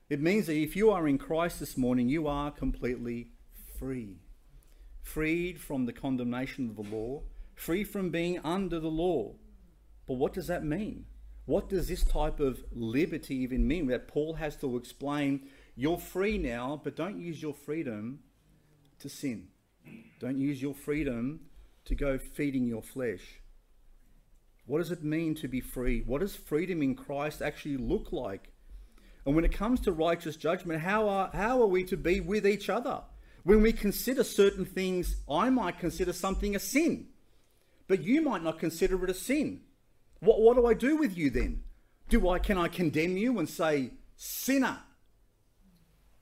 [0.08, 3.32] It means that if you are in Christ this morning, you are completely
[3.78, 4.16] free.
[5.02, 9.34] Freed from the condemnation of the law, free from being under the law.
[10.06, 11.04] But what does that mean?
[11.44, 13.88] What does this type of liberty even mean?
[13.88, 18.20] That Paul has to explain you're free now, but don't use your freedom
[19.00, 19.48] to sin.
[20.20, 21.40] Don't use your freedom
[21.86, 23.40] to go feeding your flesh.
[24.66, 26.02] What does it mean to be free?
[26.06, 28.52] What does freedom in Christ actually look like?
[29.26, 32.46] And when it comes to righteous judgment, how are, how are we to be with
[32.46, 33.02] each other?
[33.42, 37.06] When we consider certain things, I might consider something a sin,
[37.88, 39.62] but you might not consider it a sin.
[40.20, 41.62] What, what do I do with you then?
[42.08, 44.78] Do I can I condemn you and say sinner?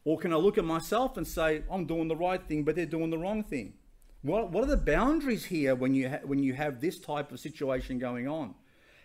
[0.09, 2.87] Or can I look at myself and say, I'm doing the right thing, but they're
[2.87, 3.75] doing the wrong thing?
[4.23, 7.39] What, what are the boundaries here when you, ha- when you have this type of
[7.39, 8.55] situation going on?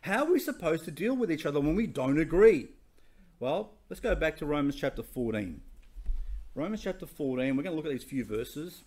[0.03, 2.69] How are we supposed to deal with each other when we don't agree?
[3.41, 5.59] Well, let's go back to Romans chapter 14.
[6.55, 8.85] Romans chapter 14, we're going to look at these few verses.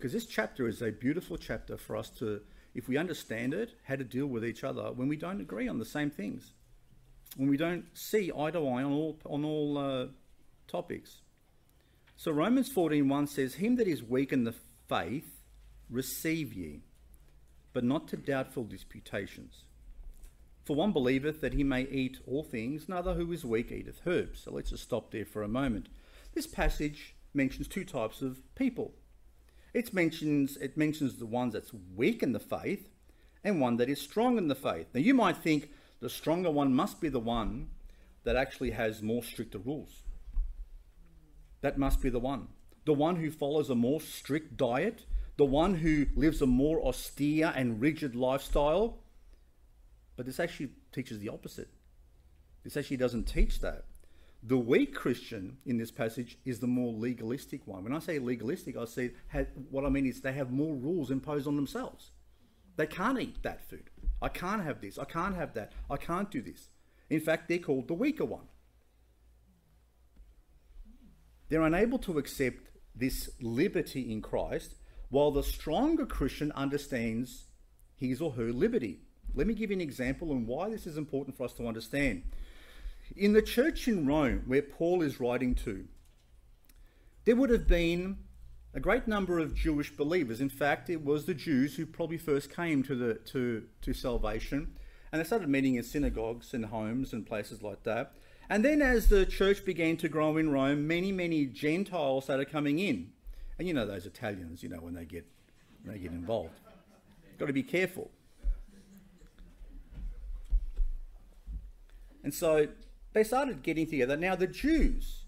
[0.00, 2.40] Because this chapter is a beautiful chapter for us to,
[2.74, 5.78] if we understand it, how to deal with each other when we don't agree on
[5.78, 6.54] the same things,
[7.36, 10.06] when we don't see eye to eye on all on all uh,
[10.66, 11.20] topics.
[12.16, 14.54] So Romans 14:1 says, "Him that is weak in the
[14.88, 15.42] faith,
[15.90, 16.80] receive ye,
[17.74, 19.64] but not to doubtful disputations.
[20.64, 24.44] For one believeth that he may eat all things, another who is weak eateth herbs."
[24.44, 25.90] So let's just stop there for a moment.
[26.32, 28.94] This passage mentions two types of people
[29.72, 32.88] it mentions, it mentions the ones that's weak in the faith
[33.44, 34.88] and one that is strong in the faith.
[34.92, 37.68] Now, you might think the stronger one must be the one
[38.24, 40.02] that actually has more stricter rules.
[41.60, 42.48] That must be the one.
[42.84, 45.04] The one who follows a more strict diet,
[45.36, 48.98] the one who lives a more austere and rigid lifestyle.
[50.16, 51.68] But this actually teaches the opposite.
[52.64, 53.84] This actually doesn't teach that.
[54.42, 57.84] The weak Christian in this passage is the more legalistic one.
[57.84, 59.12] When I say legalistic, I say
[59.70, 62.12] what I mean is they have more rules imposed on themselves.
[62.76, 63.90] They can't eat that food.
[64.22, 64.98] I can't have this.
[64.98, 65.72] I can't have that.
[65.90, 66.68] I can't do this.
[67.10, 68.46] In fact, they're called the weaker one.
[71.50, 74.76] They're unable to accept this liberty in Christ,
[75.10, 77.48] while the stronger Christian understands
[77.96, 79.00] his or her liberty.
[79.34, 82.22] Let me give you an example on why this is important for us to understand.
[83.16, 85.86] In the church in Rome, where Paul is writing to,
[87.24, 88.18] there would have been
[88.72, 90.40] a great number of Jewish believers.
[90.40, 94.76] In fact, it was the Jews who probably first came to, the, to, to salvation.
[95.12, 98.12] And they started meeting in synagogues and homes and places like that.
[98.48, 102.78] And then, as the church began to grow in Rome, many, many Gentiles started coming
[102.78, 103.10] in.
[103.58, 105.26] And you know those Italians, you know, when they get,
[105.82, 106.58] when they get involved.
[107.38, 108.10] Got to be careful.
[112.22, 112.68] And so
[113.12, 114.16] they started getting together.
[114.16, 115.24] Now, the Jews,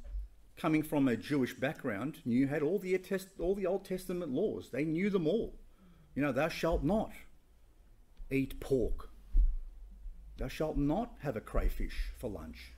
[0.56, 2.98] coming from a Jewish background, knew had all the,
[3.38, 4.70] all the Old Testament laws.
[4.70, 5.54] They knew them all.
[6.14, 7.12] You know, thou shalt not
[8.30, 9.10] eat pork.
[10.38, 12.72] Thou shalt not have a crayfish for lunch.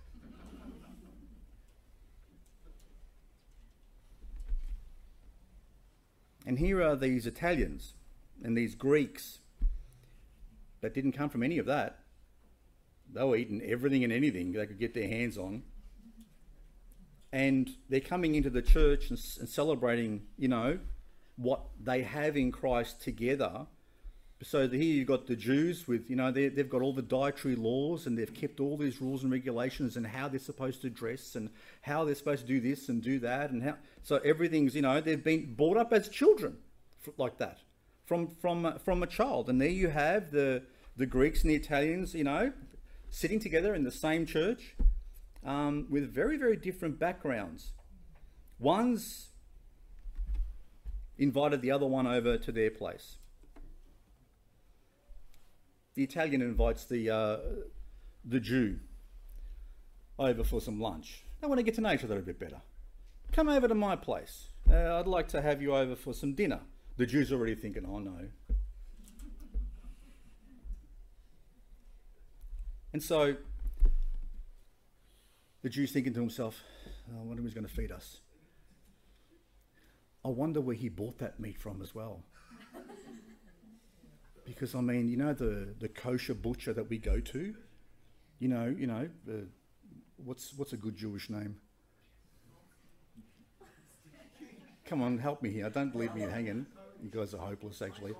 [6.46, 7.94] And here are these Italians
[8.42, 9.38] and these Greeks
[10.82, 12.03] that didn't come from any of that.
[13.14, 15.62] They were eating everything and anything they could get their hands on.
[17.32, 20.78] And they're coming into the church and, and celebrating, you know,
[21.36, 23.66] what they have in Christ together.
[24.42, 28.06] So here you've got the Jews with, you know, they've got all the dietary laws
[28.06, 31.50] and they've kept all these rules and regulations and how they're supposed to dress and
[31.80, 33.76] how they're supposed to do this and do that and how.
[34.02, 36.58] So everything's, you know, they've been brought up as children
[37.16, 37.58] like that
[38.06, 39.48] from from from a child.
[39.48, 40.62] And there you have the
[40.96, 42.52] the Greeks and the Italians, you know,
[43.14, 44.74] sitting together in the same church
[45.46, 47.72] um, with very very different backgrounds.
[48.58, 49.28] One's
[51.16, 53.18] invited the other one over to their place.
[55.94, 57.36] The Italian invites the uh,
[58.24, 58.80] the Jew
[60.18, 61.22] over for some lunch.
[61.40, 62.62] They want to get to know each other a bit better.
[63.30, 64.48] Come over to my place.
[64.68, 66.62] Uh, I'd like to have you over for some dinner.
[66.96, 68.18] The Jew's already thinking, oh no.
[72.94, 73.34] And so
[75.62, 76.62] the Jew's thinking to himself,
[77.10, 78.20] oh, I wonder who's going to feed us.
[80.24, 82.22] I wonder where he bought that meat from as well.
[84.46, 87.54] because I mean, you know the, the kosher butcher that we go to,
[88.38, 89.32] you know, you know, uh,
[90.24, 91.56] what's what's a good Jewish name?
[94.84, 95.68] Come on, help me here.
[95.68, 96.66] Don't leave me hanging.
[97.02, 98.14] You guys are hopeless, actually.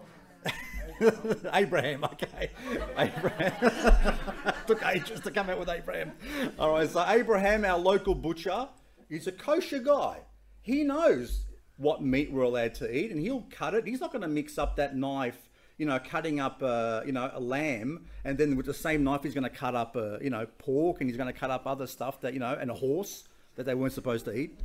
[1.53, 2.51] Abraham, okay.
[2.99, 4.43] Abraham.
[4.67, 6.13] Took ages to come out with Abraham.
[6.59, 8.69] All right, so Abraham, our local butcher,
[9.11, 10.21] is a kosher guy.
[10.63, 11.45] He knows
[11.77, 13.87] what meat we're allowed to eat and he'll cut it.
[13.87, 17.31] He's not going to mix up that knife, you know, cutting up, uh, you know,
[17.35, 20.31] a lamb and then with the same knife he's going to cut up, uh, you
[20.31, 22.75] know, pork and he's going to cut up other stuff that, you know, and a
[22.75, 23.25] horse
[23.57, 24.59] that they weren't supposed to eat.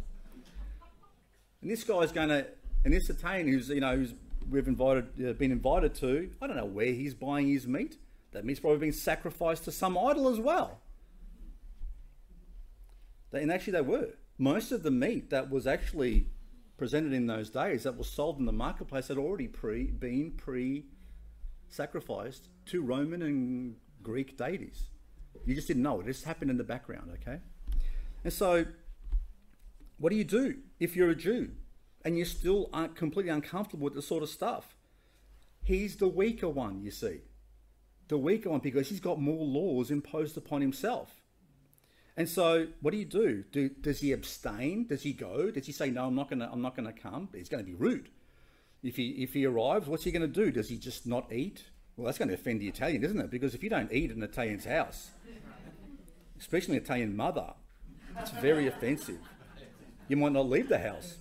[1.62, 2.46] And this guy's going to,
[2.86, 4.14] and this Italian who's, you know, who's
[4.50, 7.98] we've invited, uh, been invited to, I don't know where he's buying his meat.
[8.32, 10.82] That meat's probably been sacrificed to some idol as well.
[13.32, 14.10] And actually, they were.
[14.38, 16.28] Most of the meat that was actually
[16.78, 20.86] presented in those days that was sold in the marketplace had already pre, been pre
[21.68, 24.88] sacrificed to Roman and Greek deities.
[25.46, 26.04] You just didn't know it.
[26.08, 27.40] It just happened in the background, okay?
[28.24, 28.66] And so,
[29.98, 31.52] what do you do if you're a Jew?
[32.04, 34.76] and you still aren't completely uncomfortable with the sort of stuff.
[35.64, 37.22] He's the weaker one, you see.
[38.10, 41.22] The weaker one because he's got more laws imposed upon himself.
[42.18, 43.46] And so, what do you do?
[43.52, 44.88] do does he abstain?
[44.88, 45.50] Does he go?
[45.52, 46.52] Does he say, "No, I'm not going to.
[46.52, 47.30] I'm not to come"?
[47.34, 48.10] He's going to be rude.
[48.84, 50.52] If he if he arrives, what's he going to do?
[50.52, 51.64] Does he just not eat?
[51.96, 53.30] Well, that's going to offend the Italian, isn't it?
[53.30, 55.12] Because if you don't eat in an Italian's house,
[56.40, 57.54] especially an Italian mother,
[58.18, 59.20] it's very offensive.
[60.08, 61.18] You might not leave the house.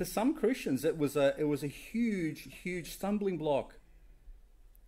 [0.00, 3.74] To some Christians, it was a it was a huge, huge stumbling block.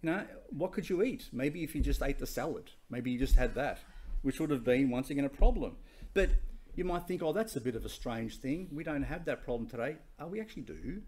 [0.00, 1.28] You know, what could you eat?
[1.32, 3.78] Maybe if you just ate the salad, maybe you just had that,
[4.22, 5.76] which would have been once again a problem.
[6.14, 6.30] But
[6.74, 8.68] you might think, oh, that's a bit of a strange thing.
[8.72, 9.98] We don't have that problem today.
[10.18, 11.02] Oh, we actually do.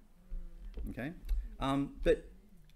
[0.90, 1.12] Okay,
[1.58, 2.28] um, but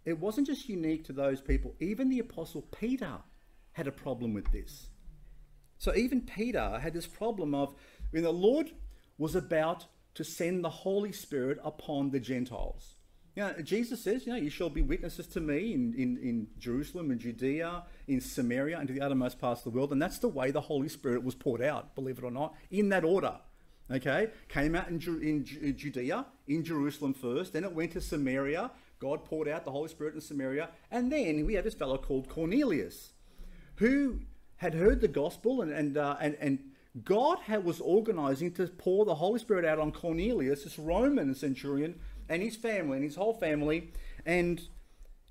[0.06, 1.74] it wasn't just unique to those people.
[1.78, 3.18] Even the apostle Peter
[3.72, 4.88] had a problem with this.
[5.76, 7.74] So even Peter had this problem of
[8.12, 8.70] when the Lord
[9.18, 9.84] was about
[10.18, 12.96] to send the Holy Spirit upon the Gentiles.
[13.36, 16.48] You know, Jesus says, you know, you shall be witnesses to me in, in, in
[16.58, 19.92] Jerusalem and Judea, in Samaria, and to the uttermost parts of the world.
[19.92, 22.88] And that's the way the Holy Spirit was poured out, believe it or not, in
[22.88, 23.36] that order.
[23.88, 24.30] Okay?
[24.48, 28.72] Came out in, in Judea, in Jerusalem first, then it went to Samaria.
[28.98, 30.70] God poured out the Holy Spirit in Samaria.
[30.90, 33.12] And then we have this fellow called Cornelius,
[33.76, 34.18] who
[34.56, 36.58] had heard the gospel and, and, uh, and, and
[37.04, 42.00] God had, was organizing to pour the Holy Spirit out on Cornelius, this Roman centurion,
[42.28, 43.90] and his family, and his whole family.
[44.24, 44.60] And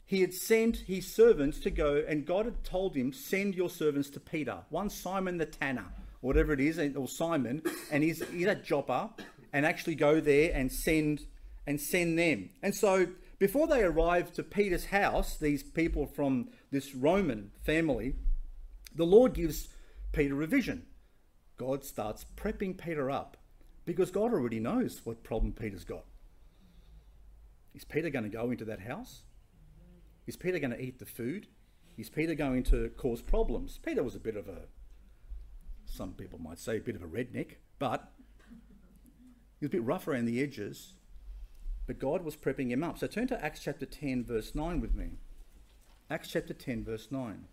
[0.05, 4.09] he had sent his servants to go, and God had told him, Send your servants
[4.11, 5.85] to Peter, one Simon the Tanner,
[6.21, 7.61] whatever it is, or Simon,
[7.91, 9.09] and he's, he's at Joppa,
[9.51, 11.25] and actually go there and send
[11.65, 12.49] and send them.
[12.63, 13.07] And so
[13.39, 18.15] before they arrive to Peter's house, these people from this Roman family,
[18.95, 19.67] the Lord gives
[20.11, 20.85] Peter a vision.
[21.57, 23.37] God starts prepping Peter up
[23.85, 26.05] because God already knows what problem Peter's got.
[27.73, 29.23] Is Peter going to go into that house?
[30.25, 31.47] Is Peter going to eat the food?
[31.97, 33.79] Is Peter going to cause problems?
[33.83, 34.63] Peter was a bit of a,
[35.85, 38.11] some people might say, a bit of a redneck, but
[39.59, 40.93] he was a bit rough around the edges.
[41.87, 42.99] But God was prepping him up.
[42.99, 45.13] So turn to Acts chapter 10, verse 9 with me.
[46.09, 47.45] Acts chapter 10, verse 9.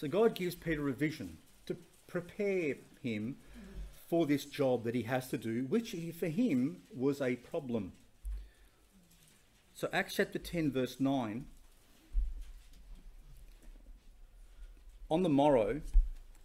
[0.00, 1.36] So God gives Peter a vision
[1.66, 1.76] to
[2.06, 3.36] prepare him
[4.08, 7.92] for this job that he has to do, which for him was a problem.
[9.74, 11.44] So, Acts chapter 10, verse 9.
[15.10, 15.82] On the morrow,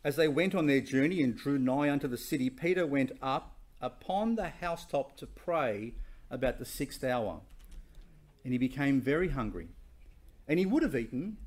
[0.04, 3.56] as they went on their journey and drew nigh unto the city, Peter went up
[3.80, 5.94] upon the housetop to pray
[6.30, 7.40] about the sixth hour.
[8.44, 9.70] And he became very hungry.
[10.46, 11.38] And he would have eaten,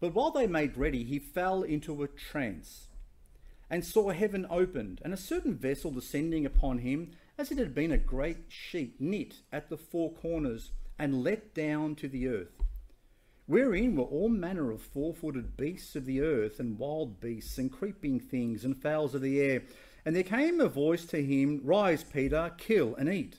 [0.00, 2.88] but while they made ready, he fell into a trance
[3.68, 7.90] and saw heaven opened, and a certain vessel descending upon him, as it had been
[7.90, 12.62] a great sheet knit at the four corners and let down to the earth,
[13.46, 17.72] wherein were all manner of four footed beasts of the earth, and wild beasts, and
[17.72, 19.62] creeping things, and fowls of the air.
[20.04, 23.38] And there came a voice to him, Rise, Peter, kill and eat.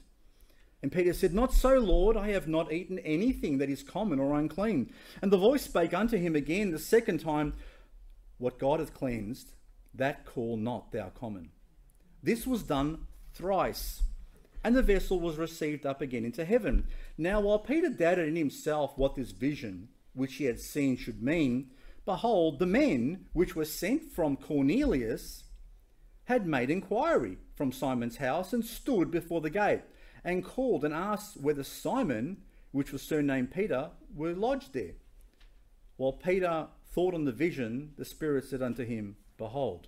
[0.82, 4.38] And Peter said, Not so, Lord, I have not eaten anything that is common or
[4.38, 4.92] unclean.
[5.22, 7.54] And the voice spake unto him again the second time,
[8.38, 9.54] What God hath cleansed,
[9.94, 11.50] that call not thou common.
[12.22, 14.04] This was done thrice,
[14.64, 16.88] and the vessel was received up again into heaven.
[17.18, 21.72] Now, while Peter doubted in himself what this vision which he had seen should mean,
[22.06, 25.44] behold, the men which were sent from Cornelius
[26.26, 29.82] had made inquiry from Simon's house and stood before the gate
[30.24, 32.38] and called and asked whether Simon,
[32.72, 34.93] which was surnamed Peter, were lodged there.
[35.97, 39.88] While Peter thought on the vision, the Spirit said unto him, Behold,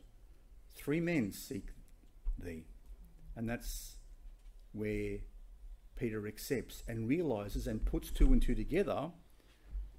[0.76, 1.68] three men seek
[2.38, 2.66] thee.
[3.36, 3.98] And that's
[4.72, 5.20] where
[5.96, 9.12] Peter accepts and realizes and puts two and two together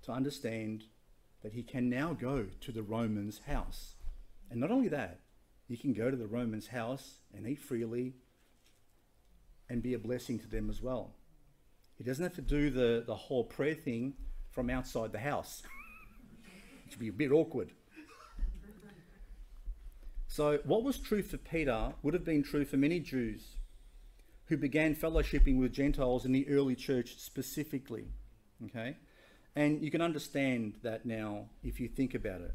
[0.02, 0.84] to understand
[1.42, 3.94] that he can now go to the Romans' house.
[4.50, 5.20] And not only that,
[5.68, 8.14] he can go to the Romans' house and eat freely
[9.70, 11.14] and be a blessing to them as well.
[11.96, 14.14] He doesn't have to do the, the whole prayer thing
[14.50, 15.62] from outside the house,
[16.84, 17.70] which would be a bit awkward.
[20.26, 23.56] So, what was true for Peter would have been true for many Jews
[24.46, 28.08] who began fellowshipping with Gentiles in the early church specifically.
[28.64, 28.96] Okay?
[29.54, 32.54] And you can understand that now if you think about it.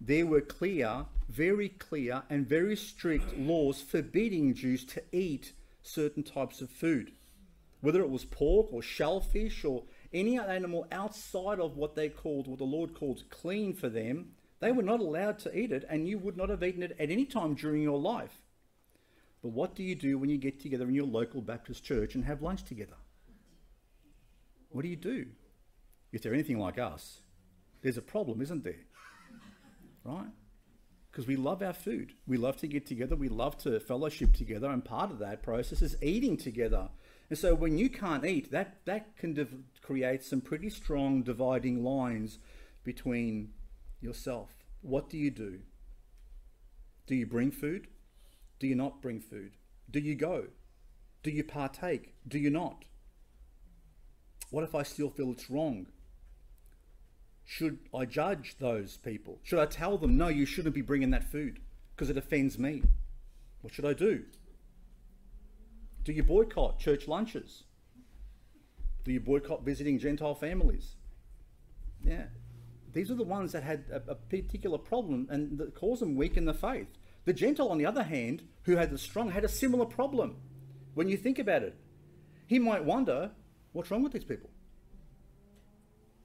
[0.00, 5.52] There were clear, very clear, and very strict laws forbidding Jews to eat
[5.84, 7.12] certain types of food,
[7.80, 12.58] whether it was pork or shellfish or any animal outside of what they called, what
[12.58, 14.32] the Lord called clean for them
[14.64, 17.10] they were not allowed to eat it, and you would not have eaten it at
[17.10, 18.40] any time during your life.
[19.42, 22.24] But what do you do when you get together in your local Baptist church and
[22.24, 22.96] have lunch together?
[24.70, 25.26] What do you do?
[26.12, 27.20] If they're anything like us,
[27.82, 28.80] there's a problem, isn't there?
[30.02, 30.30] Right?
[31.14, 32.12] Because we love our food.
[32.26, 33.14] We love to get together.
[33.14, 34.68] We love to fellowship together.
[34.68, 36.88] And part of that process is eating together.
[37.30, 41.84] And so when you can't eat, that, that can div- create some pretty strong dividing
[41.84, 42.40] lines
[42.82, 43.52] between
[44.00, 44.50] yourself.
[44.82, 45.60] What do you do?
[47.06, 47.86] Do you bring food?
[48.58, 49.52] Do you not bring food?
[49.88, 50.48] Do you go?
[51.22, 52.16] Do you partake?
[52.26, 52.84] Do you not?
[54.50, 55.86] What if I still feel it's wrong?
[57.44, 59.38] Should I judge those people?
[59.42, 61.60] Should I tell them, no, you shouldn't be bringing that food
[61.94, 62.82] because it offends me?
[63.60, 64.24] What should I do?
[66.04, 67.64] Do you boycott church lunches?
[69.04, 70.96] Do you boycott visiting Gentile families?
[72.02, 72.24] Yeah.
[72.92, 76.36] These are the ones that had a, a particular problem and that caused them weak
[76.36, 76.88] in the faith.
[77.24, 80.36] The Gentile, on the other hand, who had the strong, had a similar problem.
[80.94, 81.76] When you think about it,
[82.46, 83.32] he might wonder,
[83.72, 84.50] what's wrong with these people?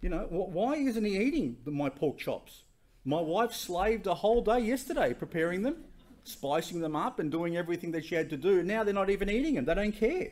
[0.02, 2.64] You know, why isn't he eating my pork chops?
[3.04, 5.84] My wife slaved a whole day yesterday preparing them,
[6.24, 8.64] spicing them up, and doing everything that she had to do.
[8.64, 9.66] Now they're not even eating them.
[9.66, 10.32] They don't care.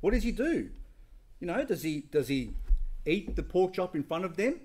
[0.00, 0.70] What does he do?
[1.40, 2.54] You know, does he does he
[3.06, 4.60] eat the pork chop in front of them?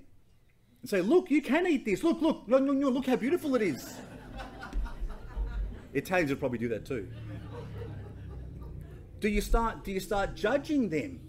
[0.82, 2.04] and say, Look, you can eat this.
[2.04, 3.94] Look, look, no, no, no, look how beautiful it is.
[5.94, 7.08] Italians would probably do that too.
[9.20, 11.20] Do you start do you start judging them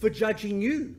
[0.00, 0.96] for judging you?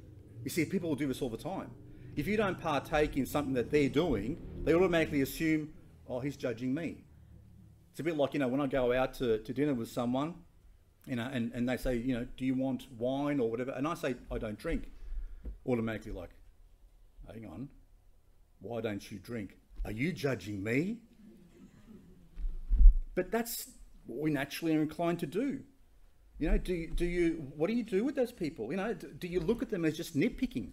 [0.47, 1.71] You see, people will do this all the time.
[2.15, 5.73] If you don't partake in something that they're doing, they automatically assume,
[6.07, 7.03] oh, he's judging me.
[7.91, 10.35] It's a bit like, you know, when I go out to, to dinner with someone,
[11.05, 13.71] you know, and, and they say, you know, do you want wine or whatever?
[13.71, 14.83] And I say, I don't drink.
[15.65, 16.29] Automatically like,
[17.29, 17.67] hang on,
[18.61, 19.57] why don't you drink?
[19.83, 20.99] Are you judging me?
[23.15, 23.69] But that's
[24.05, 25.59] what we naturally are inclined to do.
[26.39, 28.71] You know, do you, do you what do you do with those people?
[28.71, 30.71] You know, do, do you look at them as just nitpicking?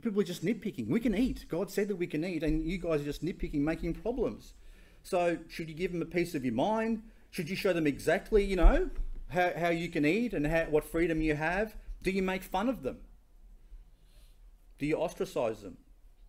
[0.00, 0.88] People are just nitpicking.
[0.88, 1.46] We can eat.
[1.48, 4.54] God said that we can eat, and you guys are just nitpicking, making problems.
[5.02, 7.02] So, should you give them a piece of your mind?
[7.30, 8.90] Should you show them exactly, you know,
[9.28, 11.74] how, how you can eat and how, what freedom you have?
[12.02, 12.98] Do you make fun of them?
[14.78, 15.78] Do you ostracize them?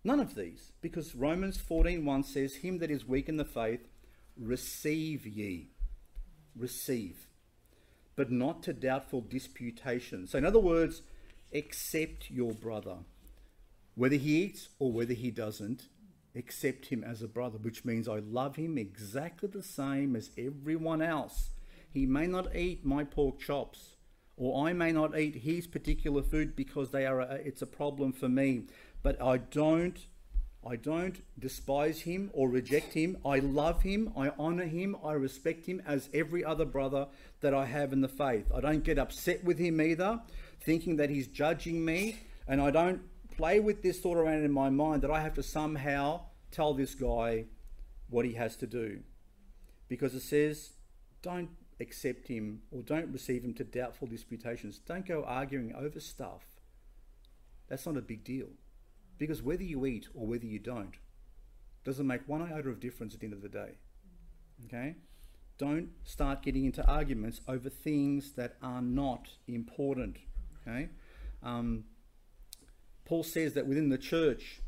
[0.03, 3.88] None of these, because Romans 14:1 says, "Him that is weak in the faith,
[4.36, 5.70] receive ye."
[6.55, 7.29] Receive.
[8.20, 10.28] But not to doubtful disputation.
[10.28, 11.04] So in other words,
[11.54, 12.98] accept your brother.
[13.96, 15.88] Whether he eats or whether he doesn't,
[16.36, 21.02] accept him as a brother, which means I love him exactly the same as everyone
[21.02, 21.52] else.
[21.90, 23.96] He may not eat my pork chops,
[24.36, 28.12] or I may not eat his particular food because they are a, it's a problem
[28.12, 28.64] for me,
[29.02, 29.98] but I don't
[30.66, 33.18] I don't despise him or reject him.
[33.26, 37.07] I love him, I honor him, I respect him as every other brother
[37.39, 38.51] that I have in the faith.
[38.53, 40.20] I don't get upset with him either,
[40.60, 43.01] thinking that he's judging me, and I don't
[43.38, 46.93] play with this thought around in my mind that I have to somehow tell this
[46.93, 47.45] guy
[48.10, 48.99] what he has to do.
[49.88, 50.72] Because it says,
[51.22, 51.49] don't
[51.80, 54.80] accept him or don't receive him to doubtful disputations.
[54.80, 56.43] Don't go arguing over stuff.
[57.70, 58.47] That's not a big deal.
[59.20, 60.96] Because whether you eat or whether you don't
[61.84, 63.74] doesn't make one iota of difference at the end of the day.
[64.66, 64.96] Okay?
[65.58, 70.18] Don't start getting into arguments over things that are not important.
[70.62, 70.90] Okay?
[71.44, 71.84] Um,
[73.06, 74.62] Paul says that within the church,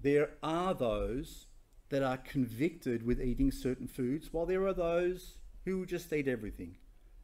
[0.00, 1.46] there are those
[1.90, 6.76] that are convicted with eating certain foods, while there are those who just eat everything.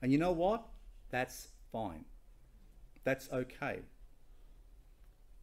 [0.02, 0.66] And you know what?
[1.10, 2.04] That's fine.
[3.02, 3.80] That's okay.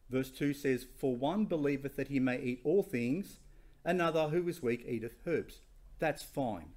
[0.08, 3.40] Verse 2 says, For one believeth that he may eat all things,
[3.84, 5.60] another who is weak eateth herbs.
[5.98, 6.70] That's fine.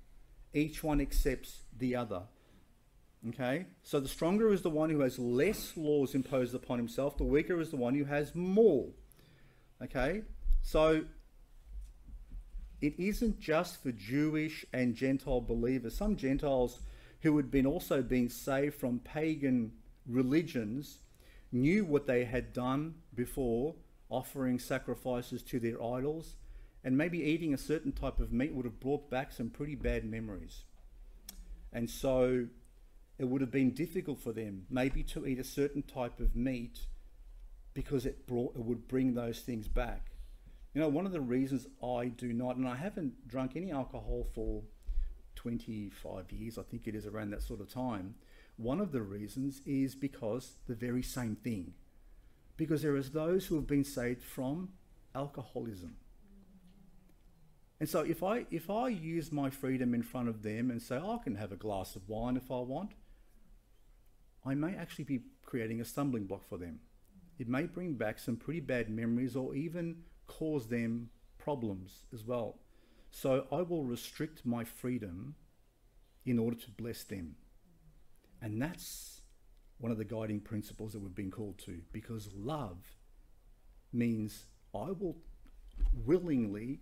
[0.53, 2.23] Each one accepts the other.
[3.27, 3.67] Okay?
[3.83, 7.59] So the stronger is the one who has less laws imposed upon himself, the weaker
[7.59, 8.87] is the one who has more.
[9.83, 10.23] Okay?
[10.61, 11.03] So
[12.81, 15.95] it isn't just for Jewish and Gentile believers.
[15.95, 16.79] Some Gentiles
[17.21, 19.73] who had been also been saved from pagan
[20.07, 20.99] religions
[21.51, 23.75] knew what they had done before,
[24.09, 26.35] offering sacrifices to their idols,
[26.83, 30.05] and maybe eating a certain type of meat would have brought back some pretty bad
[30.05, 30.63] memories.
[31.73, 32.47] And so
[33.17, 36.79] it would have been difficult for them maybe to eat a certain type of meat
[37.73, 40.11] because it brought it would bring those things back.
[40.73, 44.27] You know, one of the reasons I do not, and I haven't drunk any alcohol
[44.33, 44.63] for
[45.35, 48.15] 25 years, I think it is around that sort of time.
[48.59, 51.75] One of the reasons is because the very same thing.
[52.57, 54.73] Because there is those who have been saved from
[55.15, 55.95] alcoholism.
[57.79, 60.99] And so if I if I use my freedom in front of them and say
[61.01, 62.91] oh, I can have a glass of wine if I want,
[64.45, 66.81] I may actually be creating a stumbling block for them.
[67.37, 72.59] It may bring back some pretty bad memories or even cause them problems as well.
[73.09, 75.35] So I will restrict my freedom
[76.25, 77.37] in order to bless them.
[78.41, 79.21] And that's
[79.79, 82.95] one of the guiding principles that we've been called to because love
[83.91, 85.17] means I will
[86.05, 86.79] willingly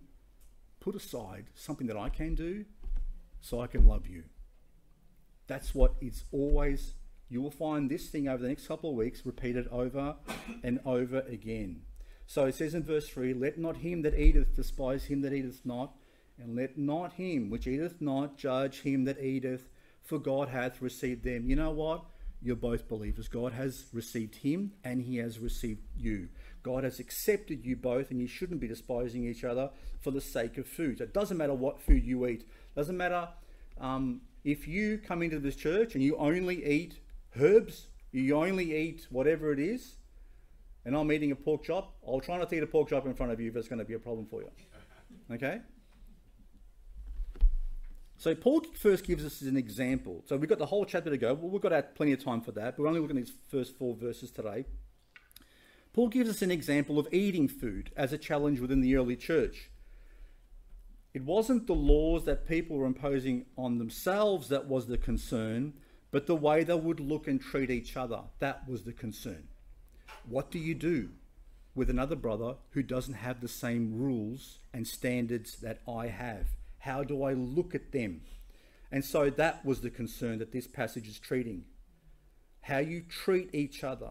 [0.80, 2.64] put aside something that I can do
[3.40, 4.24] so I can love you.
[5.46, 6.94] That's what it's always,
[7.28, 10.16] you will find this thing over the next couple of weeks repeated over
[10.62, 11.82] and over again.
[12.26, 15.62] So it says in verse 3 Let not him that eateth despise him that eateth
[15.64, 15.94] not,
[16.38, 19.68] and let not him which eateth not judge him that eateth,
[20.08, 21.50] for God hath received them.
[21.50, 22.02] You know what?
[22.40, 23.28] You're both believers.
[23.28, 26.30] God has received him and he has received you.
[26.62, 30.56] God has accepted you both, and you shouldn't be despising each other for the sake
[30.56, 31.00] of food.
[31.00, 32.40] It doesn't matter what food you eat.
[32.40, 33.28] It doesn't matter
[33.78, 37.00] um, if you come into this church and you only eat
[37.38, 39.96] herbs, you only eat whatever it is,
[40.84, 43.14] and I'm eating a pork chop, I'll try not to eat a pork chop in
[43.14, 44.50] front of you if it's going to be a problem for you.
[45.30, 45.60] Okay?
[48.18, 50.24] So Paul first gives us an example.
[50.26, 51.34] So we've got the whole chapter to go.
[51.34, 52.76] Well, we've got plenty of time for that.
[52.76, 54.64] But we're only looking at these first four verses today.
[55.92, 59.70] Paul gives us an example of eating food as a challenge within the early church.
[61.14, 65.74] It wasn't the laws that people were imposing on themselves that was the concern,
[66.10, 68.22] but the way they would look and treat each other.
[68.40, 69.46] That was the concern.
[70.28, 71.10] What do you do
[71.74, 76.57] with another brother who doesn't have the same rules and standards that I have?
[76.78, 78.22] How do I look at them?
[78.90, 81.64] And so that was the concern that this passage is treating.
[82.62, 84.10] How you treat each other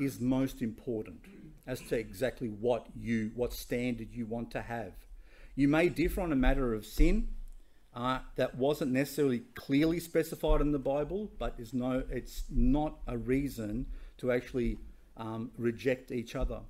[0.00, 1.20] is most important
[1.66, 4.92] as to exactly what you what standard you want to have.
[5.54, 7.28] You may differ on a matter of sin
[7.94, 13.16] uh, that wasn't necessarily clearly specified in the Bible, but is no, it's not a
[13.16, 13.86] reason
[14.18, 14.78] to actually
[15.16, 16.60] um, reject each other.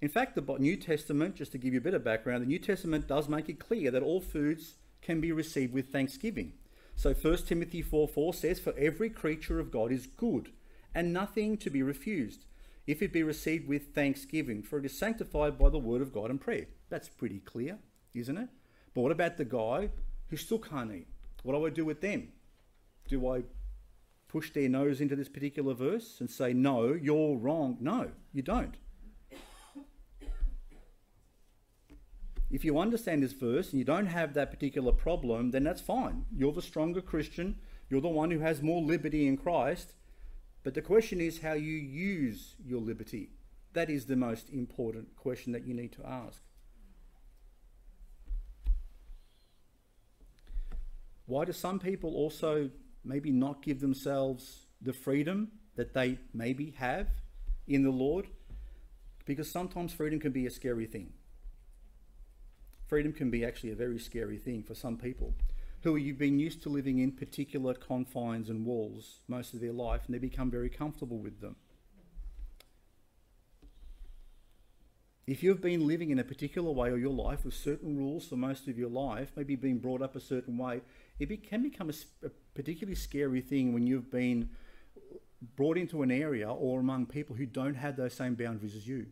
[0.00, 2.60] In fact, the New Testament, just to give you a bit of background, the New
[2.60, 6.52] Testament does make it clear that all foods can be received with thanksgiving.
[6.94, 10.52] So 1 Timothy 4 4 says, For every creature of God is good,
[10.94, 12.44] and nothing to be refused,
[12.86, 16.30] if it be received with thanksgiving, for it is sanctified by the word of God
[16.30, 16.66] and prayer.
[16.90, 17.78] That's pretty clear,
[18.14, 18.48] isn't it?
[18.94, 19.90] But what about the guy
[20.28, 21.06] who still can't eat?
[21.42, 22.28] What do I do with them?
[23.08, 23.42] Do I
[24.28, 27.76] push their nose into this particular verse and say, no, you're wrong?
[27.80, 28.76] No, you don't.
[32.50, 36.24] If you understand this verse and you don't have that particular problem, then that's fine.
[36.34, 37.58] You're the stronger Christian.
[37.90, 39.92] You're the one who has more liberty in Christ.
[40.62, 43.30] But the question is how you use your liberty.
[43.74, 46.40] That is the most important question that you need to ask.
[51.26, 52.70] Why do some people also
[53.04, 57.08] maybe not give themselves the freedom that they maybe have
[57.66, 58.28] in the Lord?
[59.26, 61.12] Because sometimes freedom can be a scary thing.
[62.88, 65.34] Freedom can be actually a very scary thing for some people
[65.82, 70.02] who have been used to living in particular confines and walls most of their life
[70.06, 71.54] and they become very comfortable with them.
[75.26, 78.36] If you've been living in a particular way of your life with certain rules for
[78.36, 80.80] most of your life, maybe being brought up a certain way,
[81.18, 84.48] it can become a, a particularly scary thing when you've been
[85.54, 89.08] brought into an area or among people who don't have those same boundaries as you.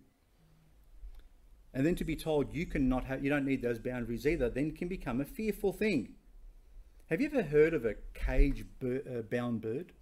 [1.77, 4.71] And then to be told you cannot have, you don't need those boundaries either, then
[4.71, 6.15] can become a fearful thing.
[7.11, 9.93] Have you ever heard of a cage uh, bound bird?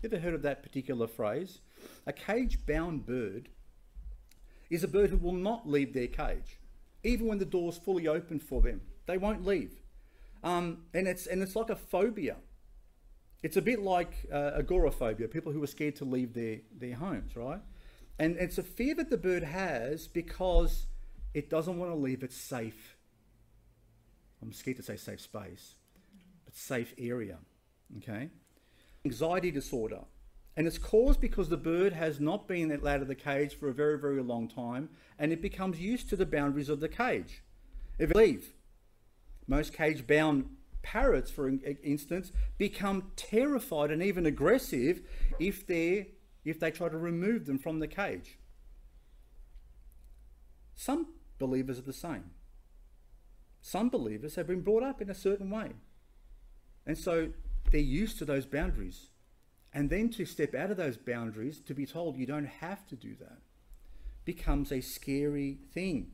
[0.00, 1.58] You ever heard of that particular phrase?
[2.06, 3.48] A cage bound bird
[4.70, 6.60] is a bird who will not leave their cage,
[7.02, 8.82] even when the door's fully open for them.
[9.06, 9.72] They won't leave.
[10.44, 12.36] Um, and, it's, and it's like a phobia.
[13.42, 17.34] It's a bit like uh, agoraphobia, people who are scared to leave their, their homes,
[17.34, 17.60] right?
[18.20, 20.86] And it's a fear that the bird has because
[21.34, 22.96] it doesn't want to leave its safe,
[24.42, 25.74] I'm scared to say safe space
[26.48, 27.36] but safe area.
[27.98, 28.30] Okay?
[29.04, 30.00] Anxiety disorder.
[30.56, 33.74] And it's caused because the bird has not been out of the cage for a
[33.74, 37.42] very, very long time and it becomes used to the boundaries of the cage.
[37.98, 38.54] If it leave,
[39.46, 40.46] most cage bound
[40.82, 45.02] parrots, for instance, become terrified and even aggressive
[45.38, 46.12] if, they
[46.46, 48.38] if they try to remove them from the cage.
[50.74, 51.08] Some
[51.38, 52.30] believers are the same.
[53.60, 55.72] Some believers have been brought up in a certain way.
[56.86, 57.30] And so
[57.70, 59.08] they're used to those boundaries.
[59.72, 62.96] And then to step out of those boundaries, to be told you don't have to
[62.96, 63.38] do that,
[64.24, 66.12] becomes a scary thing.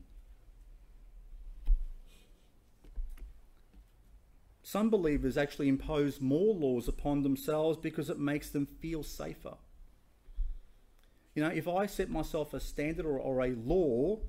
[4.61, 9.55] Some believers actually impose more laws upon themselves because it makes them feel safer.
[11.35, 14.19] You know, if I set myself a standard or, or a law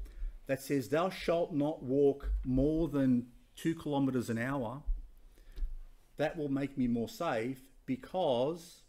[0.46, 3.26] that says, Thou shalt not walk more than
[3.56, 4.82] two kilometres an hour,
[6.16, 8.82] that will make me more safe because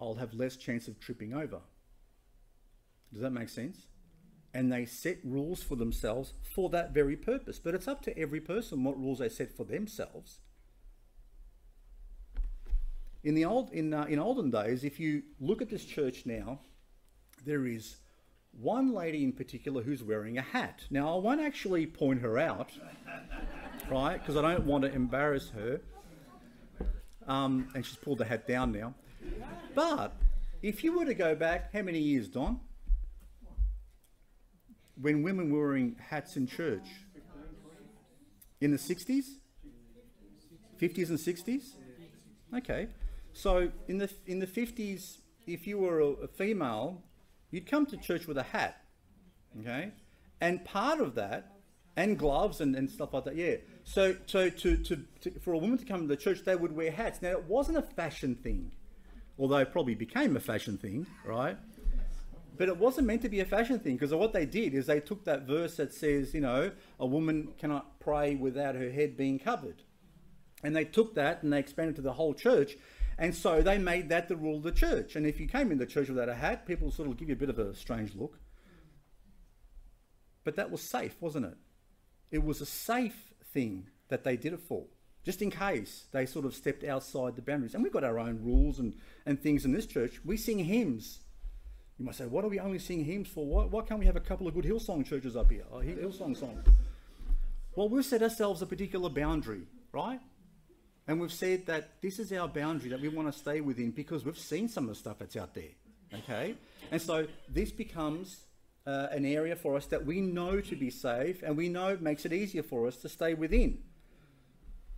[0.00, 1.60] I'll have less chance of tripping over.
[3.12, 3.86] Does that make sense?
[4.54, 7.58] And they set rules for themselves for that very purpose.
[7.58, 10.40] But it's up to every person what rules they set for themselves.
[13.24, 16.58] In the old in uh, in olden days, if you look at this church now,
[17.44, 17.96] there is
[18.60, 20.82] one lady in particular who's wearing a hat.
[20.90, 22.70] Now I won't actually point her out,
[23.90, 24.18] right?
[24.18, 25.80] Because I don't want to embarrass her.
[27.26, 28.94] Um, and she's pulled the hat down now.
[29.74, 30.14] But
[30.60, 32.60] if you were to go back, how many years, Don?
[35.00, 36.86] When women were wearing hats in church?
[38.60, 39.24] In the 60s?
[40.80, 41.62] 50s and 60s?
[42.56, 42.88] Okay.
[43.32, 47.02] So in the in the 50s, if you were a, a female,
[47.52, 48.82] you'd come to church with a hat.
[49.60, 49.92] Okay?
[50.40, 51.52] And part of that,
[51.96, 53.56] and gloves and, and stuff like that, yeah.
[53.84, 56.74] So, so to, to, to, for a woman to come to the church, they would
[56.74, 57.22] wear hats.
[57.22, 58.72] Now, it wasn't a fashion thing,
[59.38, 61.56] although it probably became a fashion thing, right?
[62.56, 65.00] But it wasn't meant to be a fashion thing because what they did is they
[65.00, 69.38] took that verse that says, you know, a woman cannot pray without her head being
[69.38, 69.82] covered.
[70.62, 72.76] And they took that and they expanded to the whole church.
[73.22, 75.14] And so they made that the rule of the church.
[75.14, 77.36] And if you came in the church without a hat, people sort of give you
[77.36, 78.40] a bit of a strange look.
[80.42, 81.56] But that was safe, wasn't it?
[82.32, 84.86] It was a safe thing that they did it for,
[85.24, 87.74] just in case they sort of stepped outside the boundaries.
[87.74, 88.92] And we've got our own rules and,
[89.24, 90.18] and things in this church.
[90.24, 91.20] We sing hymns.
[92.00, 93.46] You might say, what are we only singing hymns for?
[93.46, 95.62] Why, why can't we have a couple of good Hillsong churches up here?
[95.70, 96.66] Oh, Hillsong songs.
[97.76, 100.18] Well, we've set ourselves a particular boundary, right?
[101.08, 104.24] And we've said that this is our boundary that we want to stay within because
[104.24, 105.74] we've seen some of the stuff that's out there.
[106.14, 106.54] Okay?
[106.90, 108.44] And so this becomes
[108.86, 112.02] uh, an area for us that we know to be safe and we know it
[112.02, 113.78] makes it easier for us to stay within.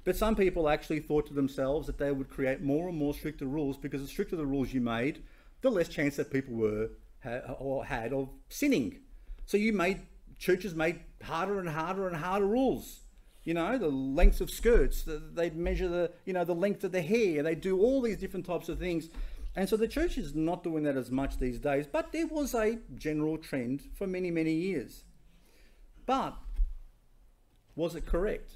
[0.04, 3.46] But some people actually thought to themselves that they would create more and more stricter
[3.46, 5.22] rules because the stricter the rules you made,
[5.62, 6.90] the less chance that people were
[7.22, 9.00] ha- or had of sinning.
[9.46, 10.00] So you made
[10.38, 13.00] churches made harder and harder and harder rules.
[13.44, 16.92] You know, the lengths of skirts, the, they'd measure the, you know, the length of
[16.92, 17.42] the hair.
[17.42, 19.10] They do all these different types of things.
[19.54, 22.54] And so the church is not doing that as much these days, but there was
[22.54, 25.04] a general trend for many, many years.
[26.06, 26.36] But
[27.76, 28.54] was it correct?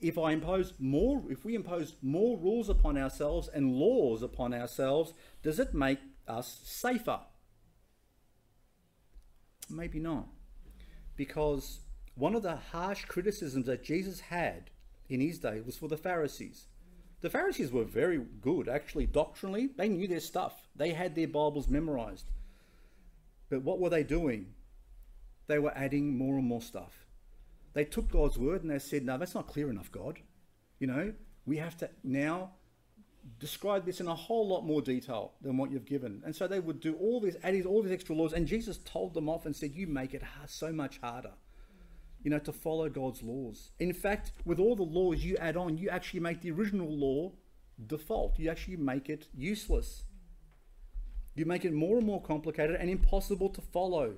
[0.00, 5.14] If I impose more, if we impose more rules upon ourselves and laws upon ourselves,
[5.42, 7.20] does it make us safer?
[9.70, 10.28] Maybe not.
[11.16, 11.80] Because
[12.14, 14.70] one of the harsh criticisms that Jesus had
[15.08, 16.66] in his day was for the Pharisees.
[17.20, 19.70] The Pharisees were very good, actually, doctrinally.
[19.76, 22.30] They knew their stuff, they had their Bibles memorized.
[23.48, 24.54] But what were they doing?
[25.46, 27.06] They were adding more and more stuff.
[27.74, 30.18] They took God's word and they said, No, that's not clear enough, God.
[30.78, 31.12] You know,
[31.44, 32.52] we have to now
[33.38, 36.22] describe this in a whole lot more detail than what you've given.
[36.24, 38.32] And so they would do all these, adding all these extra laws.
[38.32, 41.32] And Jesus told them off and said, You make it so much harder,
[42.24, 43.70] you know, to follow God's laws.
[43.78, 47.32] In fact, with all the laws you add on, you actually make the original law
[47.86, 48.38] default.
[48.38, 50.04] You actually make it useless.
[51.34, 54.14] You make it more and more complicated and impossible to follow.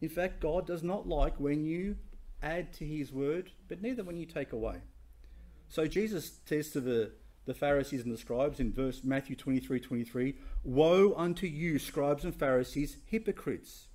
[0.00, 1.96] In fact, God does not like when you
[2.42, 4.80] add to his word, but neither when you take away.
[5.68, 7.12] So Jesus says to the
[7.44, 10.34] the Pharisees and the scribes in verse Matthew 23 23
[10.64, 13.87] Woe unto you, scribes and Pharisees, hypocrites!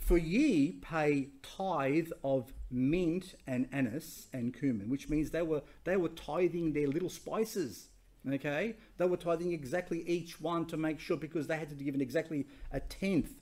[0.00, 5.96] For ye pay tithe of mint and anise and cumin, which means they were they
[5.96, 7.88] were tithing their little spices.
[8.28, 11.94] Okay, they were tithing exactly each one to make sure because they had to give
[11.94, 13.34] it exactly a tenth,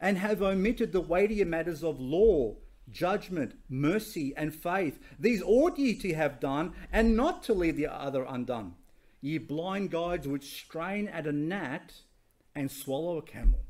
[0.00, 2.56] and have omitted the weightier matters of law,
[2.90, 4.98] judgment, mercy, and faith.
[5.18, 8.74] These ought ye to have done, and not to leave the other undone.
[9.20, 11.92] Ye blind guides which strain at a gnat
[12.54, 13.60] and swallow a camel.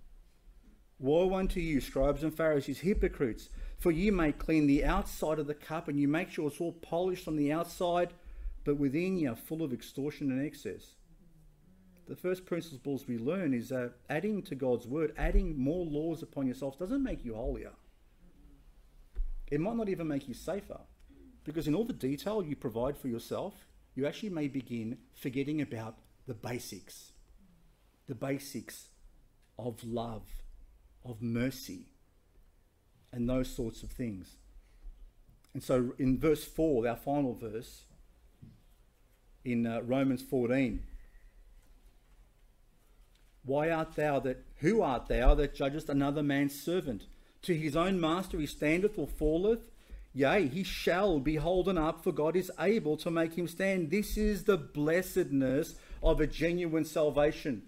[1.00, 3.48] Woe unto you, scribes and Pharisees, hypocrites,
[3.78, 6.72] for you may clean the outside of the cup, and you make sure it's all
[6.72, 8.12] polished on the outside,
[8.64, 10.92] but within you are full of extortion and excess.
[12.06, 16.46] The first principles we learn is that adding to God's word, adding more laws upon
[16.46, 17.72] yourselves, doesn't make you holier.
[19.50, 20.80] It might not even make you safer
[21.44, 25.98] because in all the detail you provide for yourself, you actually may begin forgetting about
[26.26, 27.12] the basics.
[28.06, 28.88] The basics
[29.58, 30.24] of love,
[31.04, 31.86] of mercy,
[33.12, 34.36] and those sorts of things.
[35.54, 37.82] And so in verse 4, our final verse,
[39.44, 40.82] in uh, Romans 14,
[43.44, 47.06] why art thou that, who art thou that judgest another man's servant?
[47.42, 49.60] To his own master he standeth or falleth.
[50.12, 53.90] Yea, he shall be holden up, for God is able to make him stand.
[53.90, 57.62] This is the blessedness of a genuine salvation.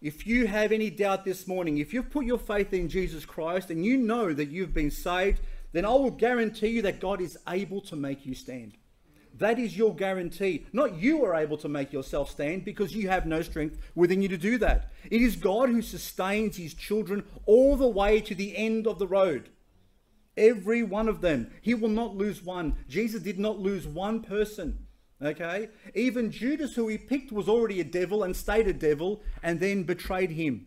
[0.00, 3.70] If you have any doubt this morning, if you've put your faith in Jesus Christ
[3.70, 5.40] and you know that you've been saved,
[5.72, 8.78] then I will guarantee you that God is able to make you stand.
[9.36, 10.66] That is your guarantee.
[10.72, 14.28] Not you are able to make yourself stand because you have no strength within you
[14.28, 14.90] to do that.
[15.10, 19.06] It is God who sustains his children all the way to the end of the
[19.06, 19.50] road.
[20.36, 21.50] Every one of them.
[21.60, 22.76] He will not lose one.
[22.88, 24.86] Jesus did not lose one person.
[25.22, 25.68] Okay?
[25.94, 29.82] Even Judas, who he picked, was already a devil and stayed a devil and then
[29.82, 30.66] betrayed him.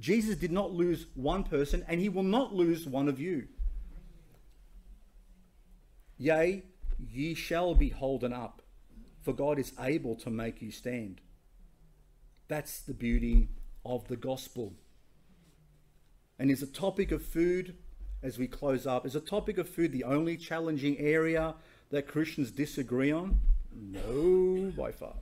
[0.00, 3.48] Jesus did not lose one person and he will not lose one of you.
[6.18, 6.64] Yea,
[6.98, 8.62] ye shall be holden up,
[9.22, 11.20] for God is able to make you stand.
[12.48, 13.48] That's the beauty
[13.84, 14.74] of the gospel.
[16.38, 17.76] And is a topic of food,
[18.22, 21.54] as we close up, is a topic of food the only challenging area
[21.90, 23.40] that Christians disagree on?
[23.74, 25.14] No, by far.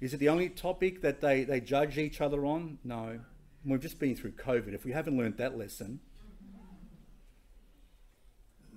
[0.00, 2.78] Is it the only topic that they, they judge each other on?
[2.82, 3.20] No.
[3.64, 4.74] We've just been through COVID.
[4.74, 6.00] If we haven't learned that lesson,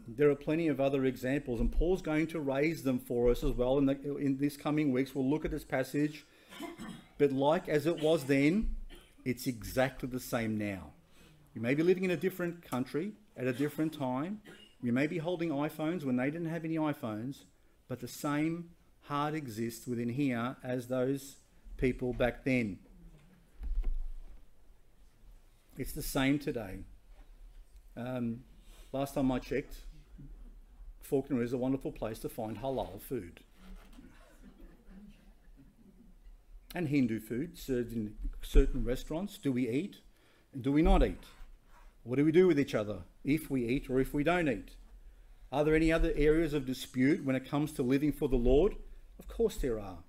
[0.07, 3.53] there are plenty of other examples, and Paul's going to raise them for us as
[3.53, 5.15] well in, the, in these coming weeks.
[5.15, 6.25] We'll look at this passage,
[7.17, 8.75] but like as it was then,
[9.23, 10.91] it's exactly the same now.
[11.55, 14.41] You may be living in a different country at a different time.
[14.83, 17.45] You may be holding iPhones when they didn't have any iPhones,
[17.87, 18.69] but the same
[19.03, 21.37] heart exists within here as those
[21.77, 22.79] people back then.
[25.77, 26.79] It's the same today.
[27.97, 28.43] Um,
[28.91, 29.75] last time I checked,
[31.09, 33.41] Fawkner is a wonderful place to find halal food.
[36.73, 39.37] And Hindu food served in certain restaurants.
[39.37, 39.97] Do we eat
[40.61, 41.23] do we not eat?
[42.03, 44.71] What do we do with each other if we eat or if we don't eat?
[45.55, 48.75] Are there any other areas of dispute when it comes to living for the Lord?
[49.17, 49.99] Of course there are.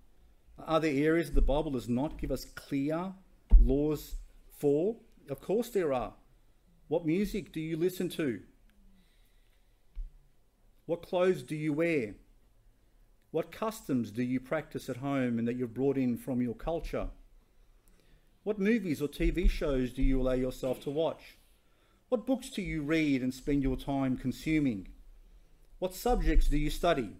[0.58, 3.12] Are there areas the Bible does not give us clear
[3.56, 4.16] laws
[4.58, 4.96] For,
[5.30, 6.14] of course, there are.
[6.88, 8.40] What music do you listen to?
[10.86, 12.16] What clothes do you wear?
[13.30, 17.10] What customs do you practice at home and that you've brought in from your culture?
[18.42, 21.36] What movies or TV shows do you allow yourself to watch?
[22.08, 24.88] What books do you read and spend your time consuming?
[25.78, 27.10] What subjects do you study?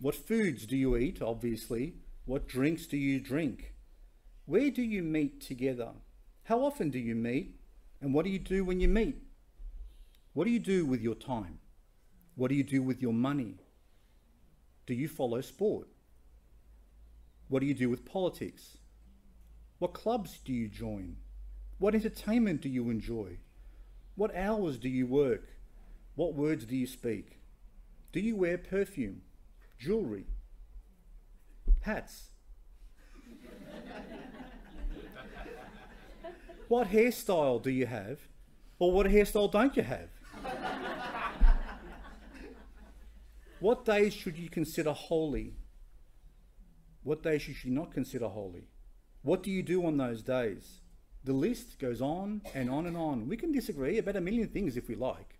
[0.00, 1.94] What foods do you eat, obviously?
[2.24, 3.74] What drinks do you drink?
[4.44, 5.90] Where do you meet together?
[6.44, 7.54] How often do you meet?
[8.00, 9.18] And what do you do when you meet?
[10.32, 11.60] What do you do with your time?
[12.34, 13.56] What do you do with your money?
[14.86, 15.86] Do you follow sport?
[17.46, 18.78] What do you do with politics?
[19.78, 21.16] What clubs do you join?
[21.78, 23.38] What entertainment do you enjoy?
[24.16, 25.48] What hours do you work?
[26.16, 27.39] What words do you speak?
[28.12, 29.22] Do you wear perfume,
[29.78, 30.26] jewelry,
[31.82, 32.30] hats?
[36.68, 38.18] what hairstyle do you have?
[38.78, 40.08] Or what hairstyle don't you have?
[43.60, 45.54] what days should you consider holy?
[47.02, 48.68] What days should you not consider holy?
[49.22, 50.80] What do you do on those days?
[51.22, 53.28] The list goes on and on and on.
[53.28, 55.38] We can disagree about a million things if we like.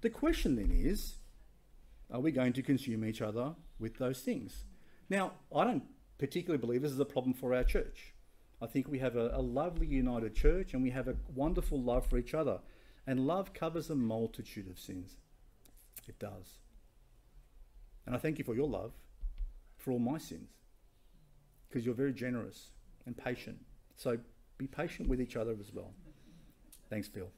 [0.00, 1.16] The question then is
[2.12, 4.64] are we going to consume each other with those things?
[5.08, 5.84] Now, I don't
[6.18, 8.14] particularly believe this is a problem for our church.
[8.62, 12.06] I think we have a, a lovely united church and we have a wonderful love
[12.06, 12.60] for each other.
[13.06, 15.16] And love covers a multitude of sins.
[16.06, 16.58] It does.
[18.06, 18.92] And I thank you for your love
[19.76, 20.50] for all my sins
[21.68, 22.70] because you're very generous
[23.06, 23.58] and patient.
[23.96, 24.18] So
[24.58, 25.94] be patient with each other as well.
[26.90, 27.30] Thanks, Phil.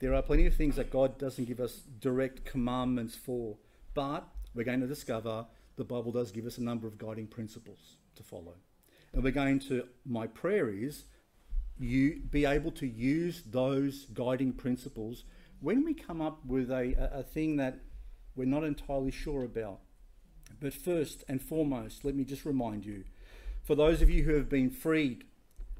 [0.00, 3.56] There are plenty of things that God doesn't give us direct commandments for,
[3.94, 5.46] but we're going to discover
[5.76, 8.54] the Bible does give us a number of guiding principles to follow.
[9.12, 11.04] And we're going to, my prayer is,
[11.78, 15.24] you be able to use those guiding principles
[15.60, 17.78] when we come up with a, a, a thing that
[18.34, 19.80] we're not entirely sure about.
[20.60, 23.04] But first and foremost, let me just remind you
[23.62, 25.24] for those of you who have been freed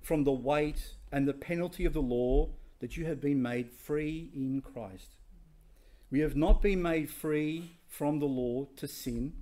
[0.03, 2.51] from the weight and the penalty of the law,
[2.81, 5.17] that you have been made free in Christ.
[6.11, 9.35] We have not been made free from the law to sin,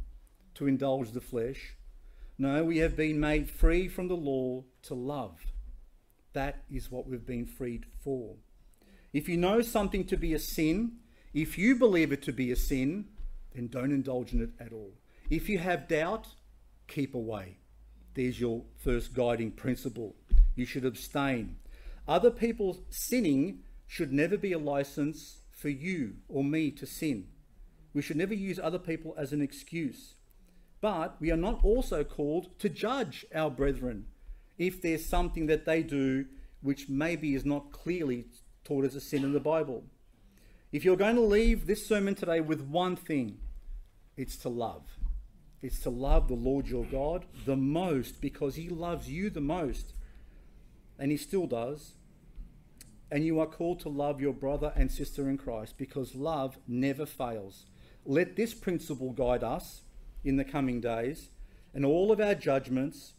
[0.54, 1.74] to indulge the flesh.
[2.36, 5.38] No, we have been made free from the law to love.
[6.34, 8.36] That is what we've been freed for.
[9.12, 10.98] If you know something to be a sin,
[11.32, 13.06] if you believe it to be a sin,
[13.54, 14.92] then don't indulge in it at all.
[15.30, 16.28] If you have doubt,
[16.86, 17.56] keep away.
[18.14, 20.14] There's your first guiding principle.
[20.54, 21.56] You should abstain.
[22.08, 27.26] Other people sinning should never be a license for you or me to sin.
[27.92, 30.14] We should never use other people as an excuse.
[30.80, 34.06] But we are not also called to judge our brethren
[34.56, 36.26] if there's something that they do
[36.62, 38.26] which maybe is not clearly
[38.64, 39.84] taught as a sin in the Bible.
[40.72, 43.38] If you're going to leave this sermon today with one thing,
[44.16, 44.82] it's to love.
[45.60, 49.94] It's to love the Lord your God the most because he loves you the most.
[50.98, 51.94] And he still does.
[53.10, 57.06] And you are called to love your brother and sister in Christ because love never
[57.06, 57.64] fails.
[58.04, 59.82] Let this principle guide us
[60.24, 61.30] in the coming days
[61.74, 63.14] and all of our judgments,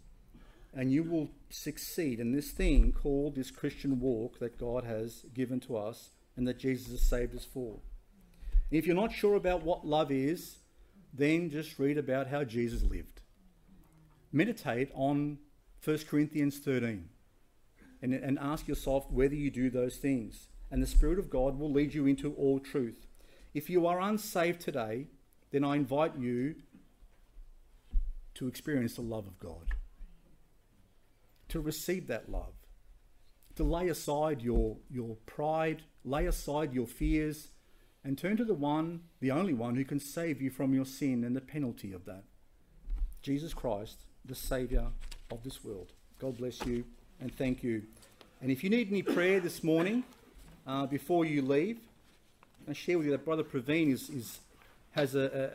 [0.73, 5.59] and you will succeed in this thing called this Christian walk that God has given
[5.61, 7.79] to us and that Jesus has saved us for.
[8.71, 10.57] If you're not sure about what love is,
[11.13, 13.21] then just read about how Jesus lived.
[14.31, 15.39] Meditate on
[15.83, 17.09] 1 Corinthians 13
[18.01, 20.47] and, and ask yourself whether you do those things.
[20.71, 23.07] And the Spirit of God will lead you into all truth.
[23.53, 25.07] If you are unsaved today,
[25.51, 26.55] then I invite you
[28.35, 29.73] to experience the love of God,
[31.49, 32.53] to receive that love,
[33.55, 37.49] to lay aside your, your pride, lay aside your fears,
[38.03, 41.23] and turn to the one, the only one who can save you from your sin
[41.23, 42.23] and the penalty of that.
[43.21, 44.91] Jesus Christ, the Saviour
[45.31, 45.91] of this world.
[46.19, 46.85] God bless you
[47.21, 47.83] and thank you.
[48.41, 50.03] And if you need any prayer this morning
[50.65, 51.77] uh, before you leave,
[52.69, 54.39] I share with you that Brother Praveen is, is
[54.91, 55.53] has a,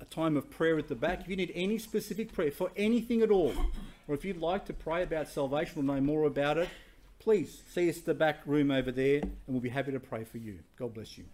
[0.00, 1.20] a, a time of prayer at the back.
[1.20, 3.54] If you need any specific prayer for anything at all,
[4.08, 6.68] or if you'd like to pray about salvation or know more about it,
[7.18, 10.24] please see us at the back room over there and we'll be happy to pray
[10.24, 10.58] for you.
[10.78, 11.24] God bless you.